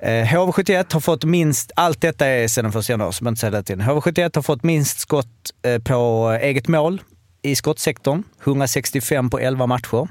[0.00, 3.40] Eh, HV71 har fått minst, allt detta är sedan den 1 januari, så man inte
[3.40, 3.86] säga det tiden.
[3.86, 5.26] HV71 har fått minst skott
[5.62, 7.02] eh, på eget mål
[7.42, 8.22] i skottsektorn.
[8.44, 10.08] 165 på 11 matcher.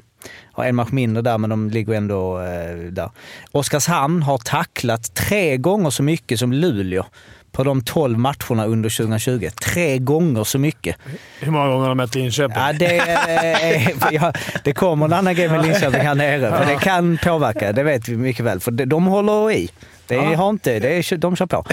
[0.53, 3.09] Har en match mindre där, men de ligger ändå eh, där.
[3.51, 7.05] Oskarshamn har tacklat tre gånger så mycket som Luleå
[7.51, 9.49] på de 12 matcherna under 2020.
[9.73, 10.95] Tre gånger så mycket.
[11.39, 12.57] Hur många gånger har de mött Linköping?
[12.57, 16.79] Ja, det, är, ja, det kommer en annan grej med Linköping här nere, för det
[16.79, 17.71] kan påverka.
[17.73, 19.69] Det vet vi mycket väl, för de- håller i.
[20.07, 21.65] Det har inte, det är, de kör på.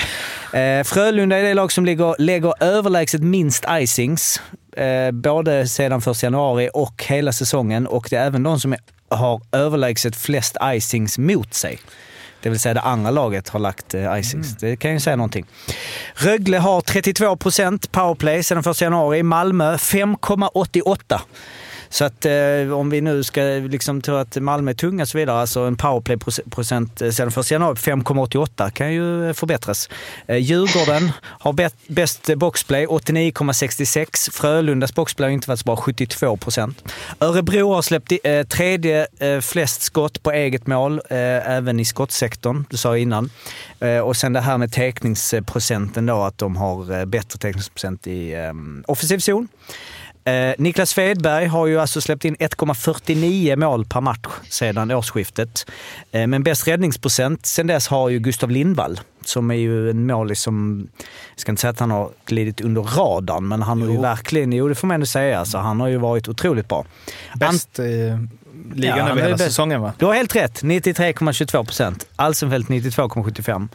[0.56, 4.42] Eh, Frölunda är det lag som ligger, lägger överlägset minst icings,
[4.76, 7.86] eh, både sedan 1 januari och hela säsongen.
[7.86, 11.78] Och det är även de som är, har överlägset flest icings mot sig.
[12.42, 14.56] Det vill säga det andra laget har lagt eh, icings.
[14.56, 15.46] Det kan ju säga någonting.
[16.14, 19.22] Rögle har 32 procent powerplay sedan 1 januari.
[19.22, 21.20] Malmö 5,88.
[21.94, 25.18] Så att eh, om vi nu ska liksom tro att Malmö är tunga och så
[25.18, 29.88] vidare, alltså en powerplay-procent eh, sedan 1 januari på 5,88 kan ju förbättras.
[30.26, 31.52] Eh, Djurgården har
[31.88, 34.30] bäst, boxplay, 89,66.
[34.32, 36.84] Frölundas boxplay har inte varit så bra, 72 procent.
[37.20, 41.84] Örebro har släppt i, eh, tredje eh, flest skott på eget mål, eh, även i
[41.84, 42.64] skottsektorn.
[42.70, 43.30] Du sa innan.
[43.80, 48.32] Eh, och sen det här med teckningsprocenten då, att de har eh, bättre teckningsprocent i
[48.32, 48.52] eh,
[48.86, 49.48] offensiv zon.
[50.26, 55.66] Eh, Niklas Svedberg har ju alltså släppt in 1,49 mål per match sedan årsskiftet.
[56.12, 60.40] Eh, men bäst räddningsprocent sen dess har ju Gustav Lindvall, som är ju en målis
[60.42, 60.88] som,
[61.34, 64.52] jag ska inte säga att han har glidit under radarn, men han har ju verkligen,
[64.52, 66.84] jo det får man ändå säga, så han har ju varit otroligt bra.
[67.34, 68.18] Bäst i
[68.74, 69.44] ligan Ja, över hela bäst.
[69.44, 69.92] säsongen va?
[69.98, 72.06] Du har helt rätt, 93,22 procent.
[72.16, 73.68] Alsenfelt 92,75.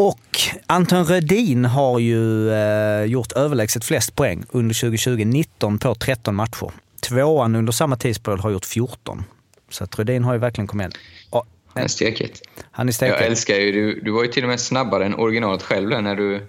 [0.00, 6.34] Och Anton Rödin har ju eh, gjort överlägset flest poäng under 2020, 19 på 13
[6.34, 6.70] matcher.
[7.00, 9.24] Tvåan under samma tidsperiod har gjort 14.
[9.70, 10.92] Så att Rödin har ju verkligen kommit in.
[11.30, 12.42] Och, Det är stekigt.
[12.70, 13.26] han är Jag stekig.
[13.26, 16.16] älskar ju, du, du var ju till och med snabbare än originalet själv där när
[16.16, 16.46] du,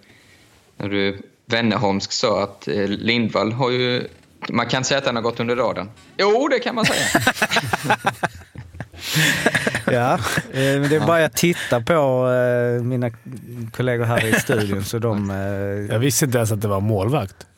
[0.77, 4.07] när du Wennerholmsk sa att eh, Lindvall har ju...
[4.49, 5.89] Man kan säga att han har gått under radarn.
[6.17, 7.05] Jo, det kan man säga.
[9.85, 10.13] Ja,
[10.53, 13.11] eh, men det är bara jag tittar på eh, mina
[13.67, 15.31] kollegor här i studion så de...
[15.31, 15.37] eh,
[15.93, 17.35] Jag visste inte ens att det var målvakt.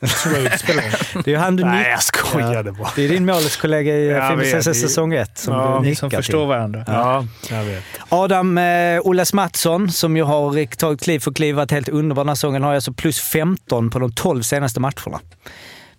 [1.24, 2.88] Det är han du Nej, jag skojade bara.
[2.96, 6.10] Det är din målskollega i Filmsens är- säsong 1 som Ja, du Ni nickar som
[6.10, 6.16] till.
[6.16, 6.84] förstår varandra.
[6.86, 7.84] Ja, jag vet.
[8.08, 12.28] Adam eh, Olas Mattsson, som ju har tagit kliv för kliv, varit helt underbar den
[12.28, 15.20] här säsongen, har alltså plus 15 på de 12 senaste matcherna.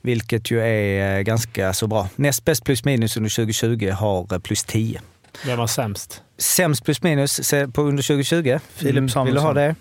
[0.02, 2.08] Vilket ju är eh, ganska så bra.
[2.16, 5.02] Näst bäst plus minus under 2020 har eh, plus 10.
[5.46, 6.22] Vem var sämst?
[6.38, 8.60] Sämst plus minus på under 2020.
[8.76, 9.56] Filip Mm, Vill du ha Samuelsson.
[9.56, 9.76] det?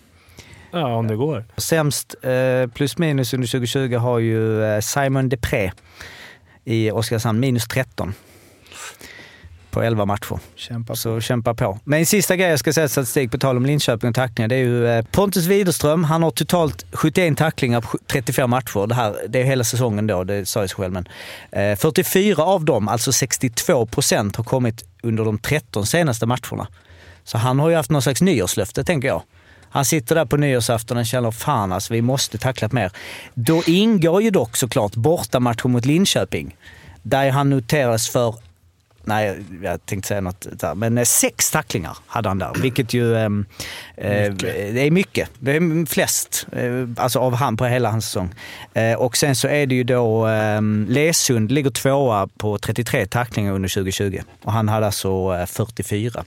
[0.74, 1.44] Ja, om det går.
[1.56, 5.72] Sämst eh, plus minus under 2020 har ju eh, Simon Depré
[6.64, 8.14] i Oskarshamn, minus 13.
[9.70, 10.38] På 11 matcher.
[10.54, 10.96] Kämpa.
[10.96, 11.78] Så kämpa på.
[11.84, 14.48] Men en sista grej jag ska säga statistik på tal om Linköping och tacklingar.
[14.48, 16.04] Det är ju eh, Pontus Widerström.
[16.04, 18.86] Han har totalt 71 tacklingar på 35 matcher.
[18.86, 20.92] Det, här, det är hela säsongen då, det sa jag sig själv.
[20.92, 21.08] Men,
[21.52, 26.68] eh, 44 av dem, alltså 62 procent, har kommit under de 13 senaste matcherna.
[27.24, 29.22] Så han har ju haft någon slags nyårslöfte, tänker jag.
[29.74, 32.92] Han sitter där på nyårsafton och känner fan alltså, vi måste tackla mer.
[33.34, 36.56] Då ingår ju dock såklart bortamatchen mot Linköping.
[37.02, 38.34] Där han noteras för
[39.04, 40.74] Nej, jag tänkte säga något där.
[40.74, 43.46] Men eh, sex tacklingar hade han där, vilket ju ehm,
[43.96, 45.30] eh, det är mycket.
[45.38, 48.34] Det är flest, eh, alltså av han på hela hans säsong.
[48.74, 53.52] Eh, och sen så är det ju då eh, Lesund ligger tvåa på 33 tacklingar
[53.52, 56.24] under 2020 och han hade alltså eh, 44.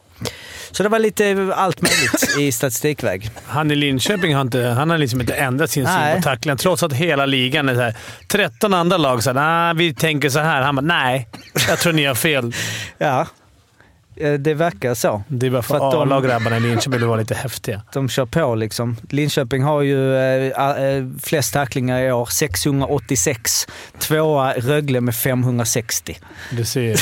[0.71, 3.29] Så det var lite allt möjligt i statistikväg.
[3.45, 6.83] Han i Linköping har, inte, han har liksom inte ändrat sin syn på tacklingar, trots
[6.83, 7.95] att hela ligan är så här,
[8.27, 10.61] 13 andra lag säger nah, vi tänker så här.
[10.61, 11.27] Han bara nej,
[11.69, 12.53] jag tror ni har fel.
[12.97, 13.27] Ja,
[14.15, 15.23] eh, det verkar så.
[15.27, 17.81] Det är bara För för att de- A-lag grabbarna i Linköping vill vara lite häftiga.
[17.93, 18.97] De kör på liksom.
[19.09, 23.67] Linköping har ju eh, eh, flest tacklingar i år, 686.
[23.99, 26.17] Tvåa Rögle med 560.
[26.51, 26.95] Du ser.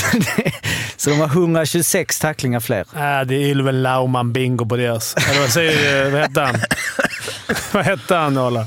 [0.98, 2.80] Så de har 126 tacklingar fler.
[2.80, 5.16] Äh, det är Ylven Lauman bingo på deras.
[5.30, 6.10] Eller vad säger du?
[6.12, 6.56] Vad hette han?
[7.74, 8.66] vad hette han, Arla?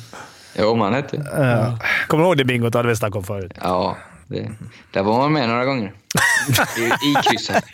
[0.61, 1.17] Jo, man hette
[2.09, 3.53] Kommer du ihåg det bingot du hade vi snackat om förut?
[3.63, 3.97] Ja,
[4.29, 4.51] det,
[4.91, 5.93] där var man med några gånger.
[6.79, 7.65] I, i krysset.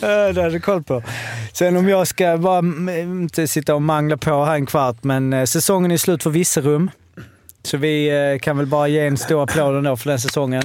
[0.00, 1.02] Det hade du koll på.
[1.52, 5.32] Sen om jag ska bara mm, inte sitta och mangla på här en kvart, men
[5.32, 6.90] eh, säsongen är slut för Virserum.
[7.62, 10.62] Så vi eh, kan väl bara ge en stor applåd ändå för den säsongen.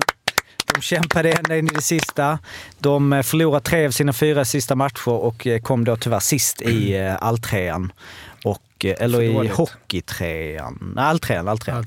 [0.73, 2.39] De kämpade ända in i det sista.
[2.79, 6.97] De eh, förlorade tre av sina fyra sista matcher och kom då tyvärr sist i
[7.19, 7.91] alltrean.
[8.85, 10.93] Eller i hockeytrean.
[10.95, 11.47] Nej, alltrean.
[11.47, 11.85] alltrean.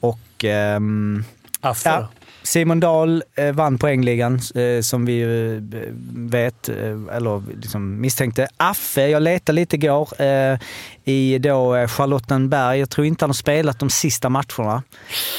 [0.00, 0.44] Och...
[0.44, 1.24] ehm,
[1.60, 2.08] Affe Ja.
[2.48, 5.80] Simon Dahl eh, vann poängligan eh, som vi eh,
[6.30, 8.48] vet, eller liksom misstänkte.
[8.56, 10.08] Affe, jag letade lite igår
[11.04, 12.78] i då Charlottenberg.
[12.78, 14.82] Jag tror inte han har spelat de sista matcherna.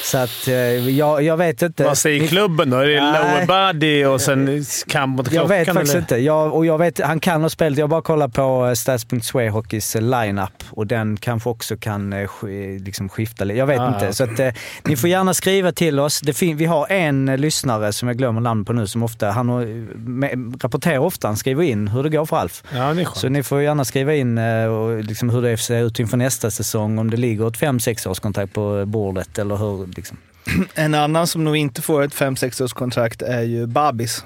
[0.03, 0.47] Så att
[0.89, 1.83] jag, jag vet inte.
[1.83, 2.77] Vad säger klubben då?
[2.77, 5.49] Är det lower body och sen kamp mot Jag klockan?
[5.49, 6.01] vet faktiskt eller?
[6.01, 6.17] inte.
[6.17, 7.77] Jag, och jag vet, han kan ha spelat.
[7.79, 12.13] Jag bara kollar på Stats.sway Hockeys lineup och den kanske också kan
[12.79, 13.57] liksom skifta lite.
[13.59, 13.97] Jag vet Ah, inte.
[13.99, 14.13] okej.
[14.13, 16.21] Så att, ni får gärna skriva till oss.
[16.55, 16.98] Vi har en
[17.29, 19.65] eh, lyssnare som jag glömmer namn på nu som ofta, han har,
[19.97, 22.63] med, rapporterar ofta, han skriver in hur det går för Alf.
[22.73, 23.17] Ja, det är skönt.
[23.17, 26.51] Så ni får gärna skriva in eh, och liksom hur det ser ut inför nästa
[26.51, 26.99] säsong.
[26.99, 29.87] Om det ligger ett 5-6 års kontrakt på bordet eller hur.
[29.95, 30.17] Liksom.
[30.73, 34.25] En annan som nog inte får ett 5-6 års kontrakt är ju Babis.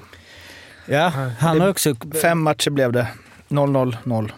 [0.86, 1.94] Ja, han har också...
[2.22, 3.06] Fem matcher blev det.
[3.48, 4.30] 0-0-0.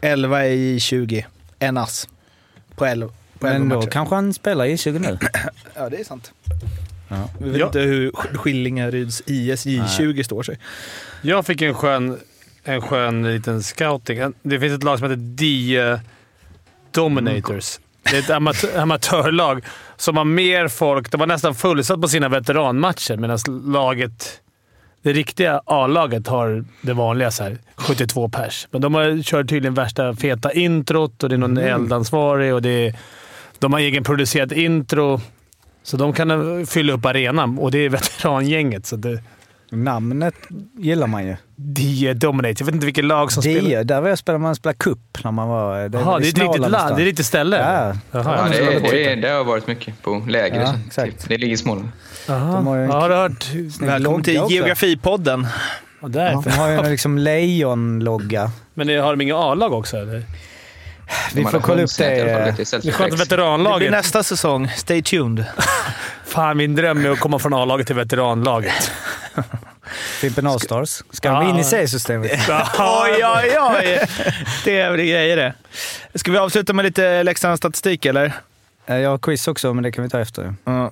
[0.00, 1.26] 11 i 20.
[1.58, 2.08] En ass.
[2.76, 3.90] På 11, på 11 Men då matcher.
[3.90, 5.18] kanske han spelar i 20 nu.
[5.74, 6.32] Ja, det är sant.
[7.08, 7.28] Ja.
[7.40, 7.66] Vi vet Ja.
[7.66, 10.58] inte hur Skillingaryds IS J20 står sig.
[11.22, 12.18] Jag fick en skön,
[12.64, 14.32] en skön liten scouting.
[14.42, 15.98] Det finns ett lag som heter Die
[16.90, 17.78] Dominators.
[18.10, 19.64] Det är ett amatör, amatörlag
[19.96, 21.10] som har mer folk.
[21.10, 23.38] De var nästan fullsatt på sina veteranmatcher medan
[23.72, 24.40] laget,
[25.02, 28.68] det riktiga A-laget har det vanliga så här, 72 pers.
[28.70, 32.86] Men de har, kör tydligen värsta feta introt och det är någon eldansvarig och det
[32.86, 32.94] är,
[33.58, 35.20] de har egenproducerat intro.
[35.88, 36.30] Så de kan
[36.60, 38.86] eh, fylla upp arenan och det är veterangänget.
[38.86, 39.22] Så det,
[39.70, 40.34] Namnet
[40.78, 41.36] gillar man ju.
[41.56, 42.54] Die Dominate.
[42.58, 43.60] Jag vet inte vilket lag som spelar.
[43.70, 45.76] Die, där var jag spelade man spelade cup när man var...
[45.78, 46.96] Jaha, det är ett riktigt land.
[46.96, 47.56] Det är riktigt ställe?
[47.56, 47.94] Ja.
[48.18, 51.18] Jaha, Ja, det, det, det har varit mycket på läger Ja, exakt.
[51.20, 51.28] Typ.
[51.28, 51.88] Det ligger i Småland.
[52.28, 52.54] Jaha.
[52.54, 53.46] De har Ja, har du hört?
[53.80, 54.40] Välkommen till.
[54.48, 55.46] Geografipodden.
[56.02, 56.32] Ja, där.
[56.44, 58.50] De har ju en liksom lejonlogga.
[58.74, 59.96] Men det- har de inga A-lag också?
[59.96, 60.22] Eller?
[61.34, 62.24] Vi får kolla upp det.
[62.24, 62.70] Det skönt att flex.
[62.70, 63.90] Det blir veteranlaget...
[63.90, 64.68] nästa säsong.
[64.76, 65.44] Stay tuned.
[66.24, 68.90] Fan, min dröm är att komma från A-laget till veteranlaget.
[70.20, 71.02] Fimpen Allstars.
[71.10, 72.30] Ska de in i C-systemet?
[72.78, 74.00] Oj, oj, oj!
[74.64, 75.54] Det är väl grejer det.
[76.14, 78.32] Ska vi avsluta med lite Leksands statistik eller?
[78.86, 80.54] Eh, Jag har quiz också, men det kan vi ta efter.
[80.64, 80.90] Ja.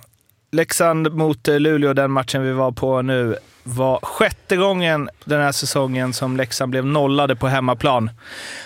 [0.53, 3.37] Leksand mot eh, Luleå, den matchen vi var på nu,
[3.69, 8.11] var sjätte gången den här säsongen som Leksand blev nollade på hemmaplan.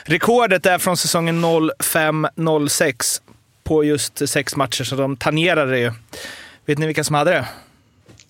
[0.04, 3.20] Rekordet är från säsongen 05-06
[3.64, 5.92] på just sex matcher, så de tangerade det ju.
[6.66, 7.48] Vet ni vilka som hade det?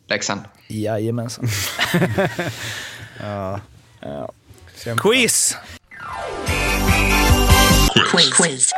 [0.06, 0.40] Leksand.
[0.66, 1.48] Jajamensan.
[3.22, 3.60] Ja.
[4.00, 4.30] Ja.
[4.96, 5.56] Quiz!
[8.32, 8.72] Quiz.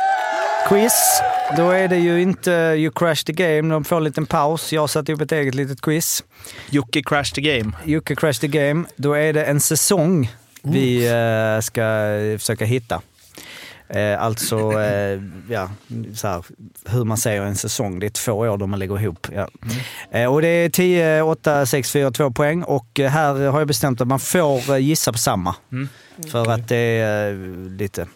[1.57, 3.73] Då är det ju inte You Crash the Game.
[3.73, 4.73] De får en liten paus.
[4.73, 6.23] Jag har satt upp ett eget litet quiz.
[6.69, 7.71] Jocke Crash the Game.
[7.83, 8.83] Jocke Crash the Game.
[8.95, 11.81] Då är det en säsong vi eh, ska
[12.39, 13.01] försöka hitta.
[13.89, 15.69] Eh, alltså, eh, ja,
[16.15, 16.43] så här,
[16.85, 17.99] hur man säger en säsong.
[17.99, 19.27] Det är två år då man lägger ihop.
[19.35, 19.47] Ja.
[20.11, 22.63] Eh, och det är 10, 8, 6, 4, 2 poäng.
[22.63, 25.55] Och eh, här har jag bestämt att man får eh, gissa på samma.
[26.31, 27.33] För att det är
[27.77, 28.07] lite...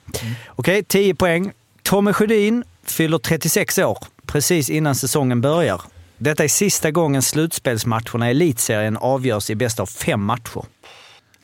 [0.48, 1.52] Okej, 10 poäng.
[1.88, 5.82] Tommy Sjödin fyller 36 år precis innan säsongen börjar.
[6.18, 10.64] Detta är sista gången slutspelsmatcherna i elitserien avgörs i bäst av fem matcher.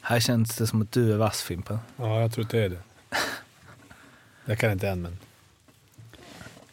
[0.02, 1.80] Här känns det som att du är vass Fimpen.
[1.96, 2.78] Ja, jag tror att det är det.
[4.46, 5.18] Jag kan inte än, men...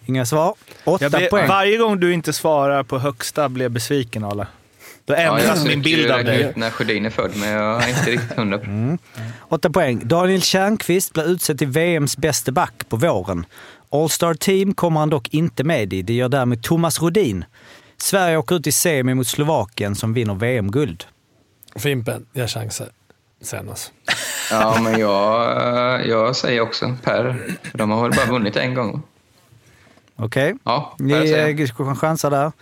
[0.06, 0.54] Inga svar.
[0.84, 1.48] Åtta poäng.
[1.48, 4.46] varje gång du inte svarar på högsta blir jag besviken, Arla.
[5.10, 6.52] Då ändras jag min försöker bild av dig.
[6.56, 8.58] när Sjödin är född, men jag är inte riktigt hundra.
[8.64, 8.98] Mm.
[9.48, 10.00] Åtta poäng.
[10.04, 13.46] Daniel Tjärnqvist blir utsedd till VMs bästa back på våren.
[13.90, 16.02] All-Star Team kommer han dock inte med i.
[16.02, 17.44] Det gör däremot Thomas Rodin.
[17.96, 21.04] Sverige åker ut i semi mot Slovakien som vinner VM-guld.
[21.76, 22.88] Fimpen, jag chansar
[23.42, 23.90] sen alltså.
[24.50, 27.42] Ja, men jag, jag säger också Per.
[27.72, 29.02] De har väl bara vunnit en gång?
[30.16, 30.54] Okej?
[30.64, 31.58] Ja, Per Ni
[31.88, 32.52] eh, chansar där.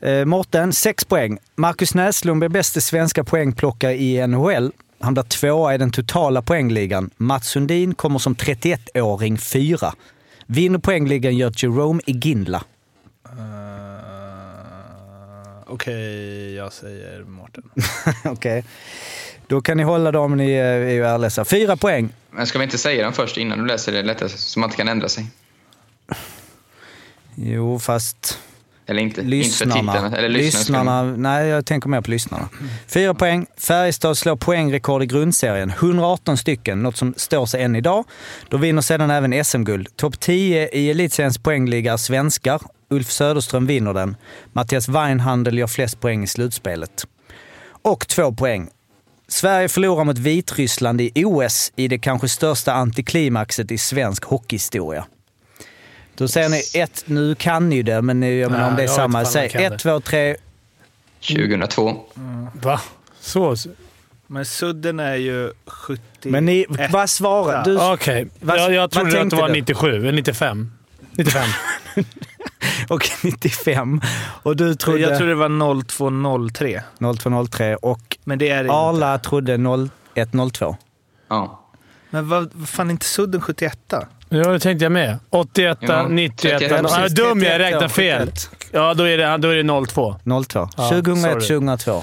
[0.00, 1.38] Eh, Morten, 6 poäng.
[1.54, 4.72] Marcus Näslund blir bästa svenska poängplockare i NHL.
[5.00, 7.10] Han blir tvåa i den totala poängligan.
[7.16, 9.92] Mats Sundin kommer som 31-åring fyra.
[10.46, 12.64] Vinner poängligan gör Jerome Iginla.
[13.26, 13.36] Uh,
[15.66, 17.64] Okej, jag säger Mårten.
[18.24, 18.64] Okej.
[19.46, 21.44] Då kan ni hålla dem ni är ju ärliga.
[21.44, 22.08] Fyra poäng.
[22.30, 24.76] Men ska vi inte säga den först innan du läser det lättare så man inte
[24.76, 25.26] kan ändra sig?
[27.34, 28.38] Jo, fast
[28.86, 29.22] Eller inte?
[29.22, 29.78] lyssnarna.
[29.78, 30.14] Inte titeln.
[30.14, 31.02] Eller lyssnarna.
[31.02, 32.48] lyssnarna nej, jag tänker mer på lyssnarna.
[32.86, 33.46] Fyra poäng.
[33.56, 35.70] Färjestad slår poängrekord i grundserien.
[35.70, 38.04] 118 stycken, något som står sig än idag.
[38.48, 39.96] Då vinner sedan även SM-guld.
[39.96, 42.60] Topp 10 i elitseriens poängliga är svenskar.
[42.90, 44.16] Ulf Söderström vinner den.
[44.52, 47.06] Mattias Weinhandel gör flest poäng i slutspelet.
[47.82, 48.68] Och två poäng.
[49.28, 55.06] Sverige förlorar mot Vitryssland i OS i det kanske största antiklimaxet i svensk hockeyhistoria.
[56.16, 59.24] Då säger ni ett, nu kan ni det, men jag menar om det är samma.
[59.24, 60.36] Säg ett, två, tre.
[61.20, 62.00] 2002.
[62.52, 62.80] Va?
[63.20, 63.56] Så?
[64.26, 66.02] Men Sudden är ju 70...
[66.30, 67.78] Men ni, vad svarar du?
[67.92, 68.28] Okej.
[68.40, 69.54] Vad- Jag, jag trodde att det var du?
[69.54, 70.72] 97, eller 95.
[71.10, 71.42] 95.
[72.88, 74.00] Och 95.
[74.42, 76.82] Och du trodde Jag tror det var 0203.
[77.18, 79.54] 0203 och Men det är det Arla trodde
[80.32, 80.76] 0102.
[81.28, 81.62] Ja.
[82.10, 83.94] Men vad, vad fan, inte Sudden 71?
[84.28, 85.18] Ja, det tänkte jag med.
[85.30, 86.58] 81, Ja, 91.
[86.58, 86.70] 31.
[86.82, 87.12] Ja, precis.
[87.18, 88.26] dum jag 31 räknar fel.
[88.26, 88.50] 71.
[88.72, 90.16] Ja, då är det, då är det 02.
[90.44, 90.68] 02.
[90.76, 91.40] Ja, 2001, sorry.
[91.60, 92.02] 2002.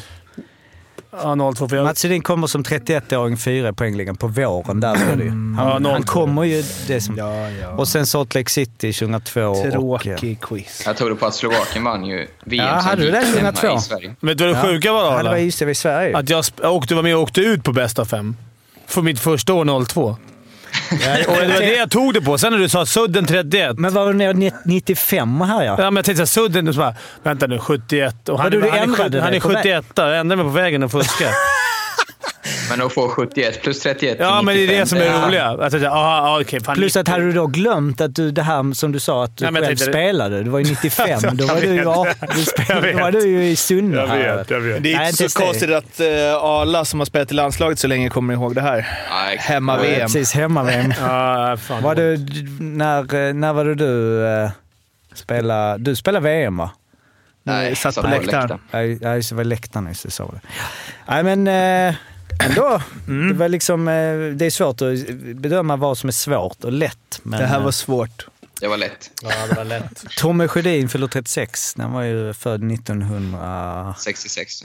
[1.24, 1.69] Ja, 02.
[1.69, 4.80] För jag, Mats Hedin kommer som 31-åring fyra i poängligan på våren.
[4.80, 5.30] Där det ju.
[5.30, 5.89] Han, Ja, 02.
[5.89, 6.63] han kommer ju...
[6.88, 7.69] Det som, Ja, ja.
[7.69, 9.41] och sen Salt Lake City 2002.
[9.41, 10.84] Och, eh, Tråkig quiz.
[10.86, 13.78] Jag trodde på att Slovakien vann ju VM Ja, hade du det hemma 2002?
[13.78, 14.15] i Sverige.
[14.19, 15.09] vet du vad det sjuka var då?
[15.17, 16.17] Ja, det var just det, i Sverige.
[16.17, 18.36] Att jag åkte, var med och åkte ut på bästa fem.
[18.88, 20.17] För mitt första år 02.
[20.91, 22.38] Och det var det jag tog det på.
[22.38, 23.77] Sen när du sa Sudden 31.
[23.79, 25.75] Men var nere 95 här ja?
[25.79, 28.29] Ja, men jag tänkte såhär, Sudden, så bara, vänta nu, 71.
[28.29, 29.86] Och han, du, han, han dig är på väg- 71.
[29.95, 31.31] Jag ändrade mig på vägen och fuskade.
[32.70, 35.28] Men att få 71 plus 31 ja, men det är det 95, som är det
[35.28, 35.45] roliga.
[35.49, 37.11] Att jag, aha, okej, fan, Plus att 90.
[37.11, 39.55] hade du då glömt att du, det här som du sa att du Ja, jag
[39.55, 40.43] själv tänkte- spelade.
[40.43, 41.20] Det var ju 95.
[41.34, 44.07] Då var, Jag du, ja, du spelade, Jag då var du ju i Sunne Jag
[44.38, 44.84] vet, jag vet.
[44.84, 46.07] Det är inte så konstigt att uh,
[46.43, 48.76] Arla, som har spelat i landslaget så länge, kommer ihåg det här.
[49.11, 49.99] Nej, Ja, Hemma-VM.
[50.01, 50.93] precis, hemma-VM.
[51.01, 51.84] Ja, fan.
[51.84, 52.18] Var du,
[52.59, 53.86] när, när var det du
[54.43, 54.49] uh,
[55.14, 55.78] spelade?
[55.84, 56.72] Du spelade VM va?
[57.45, 58.59] Nej, satt satt på läktaren.
[58.72, 60.39] Nej, det var läktaren det.
[61.07, 61.47] Nej men
[61.88, 61.95] eh,
[62.39, 62.81] ändå.
[63.07, 63.27] Mm.
[63.27, 63.93] Det, var liksom, eh,
[64.36, 67.19] det är svårt att bedöma vad som är svårt och lätt.
[67.23, 68.27] Men, Det här eh, var svårt.
[68.61, 69.11] Det var lätt.
[69.21, 70.05] Ja, det var lätt.
[70.17, 71.73] Tommy Sjödin fyller 36.
[71.73, 74.63] Den var ju född 1966.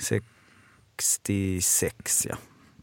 [0.98, 2.26] 66.
[2.28, 2.36] ja.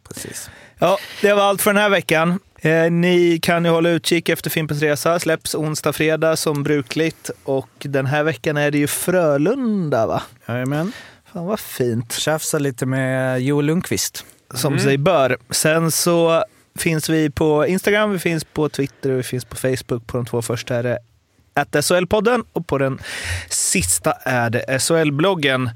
[0.08, 0.50] Precis.
[0.80, 2.40] Ja, det var allt för den här veckan.
[2.58, 5.20] Eh, ni kan ju hålla utkik efter Fimpens Resa.
[5.20, 7.30] Släpps onsdag, fredag som brukligt.
[7.44, 10.24] Och den här veckan är det ju Frölunda, va?
[10.48, 10.92] Jajamän.
[11.34, 12.14] Fan vad fint.
[12.14, 14.26] Tjafsa lite med Joel Lundqvist.
[14.54, 15.38] Som sig bör.
[15.50, 16.44] Sen så
[16.76, 20.08] finns vi på Instagram, vi finns på Twitter och vi finns på Facebook.
[20.08, 21.00] På de två första är det
[21.82, 23.00] SHL-podden och på den
[23.50, 25.70] sista är det SHL-bloggen.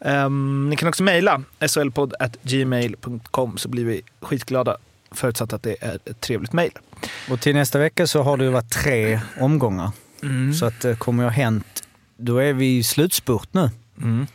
[0.00, 4.76] Ehm, ni kan också mejla shlpodd.gmail.com så blir vi skitglada
[5.10, 6.72] förutsatt att det är ett trevligt mejl.
[7.30, 9.90] Och till nästa vecka så har det ju varit tre omgångar.
[10.58, 11.84] Så att det kommer ju ha hänt.
[12.16, 13.70] Då är vi i slutspurt nu.
[14.02, 14.26] Mm.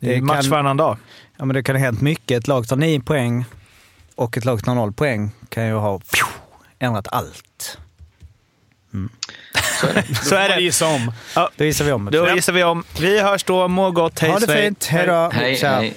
[0.00, 0.96] Det är match kan- varannan dag.
[1.38, 2.38] Ja, men det kan ha hänt mycket.
[2.38, 3.44] Ett lag tar nio poäng
[4.14, 6.24] och ett lag tar noll poäng kan ju ha pju,
[6.78, 7.78] ändrat allt.
[10.24, 10.56] Så är det.
[10.60, 11.12] Gissa om.
[11.56, 12.10] Då gissar vi om det.
[12.10, 12.84] Då gissar vi om.
[13.00, 13.68] Vi hörs då.
[13.68, 14.18] Må gott.
[14.18, 14.84] Hej ha det fint.
[14.86, 15.30] Hej då.
[15.32, 15.96] Hej, hej.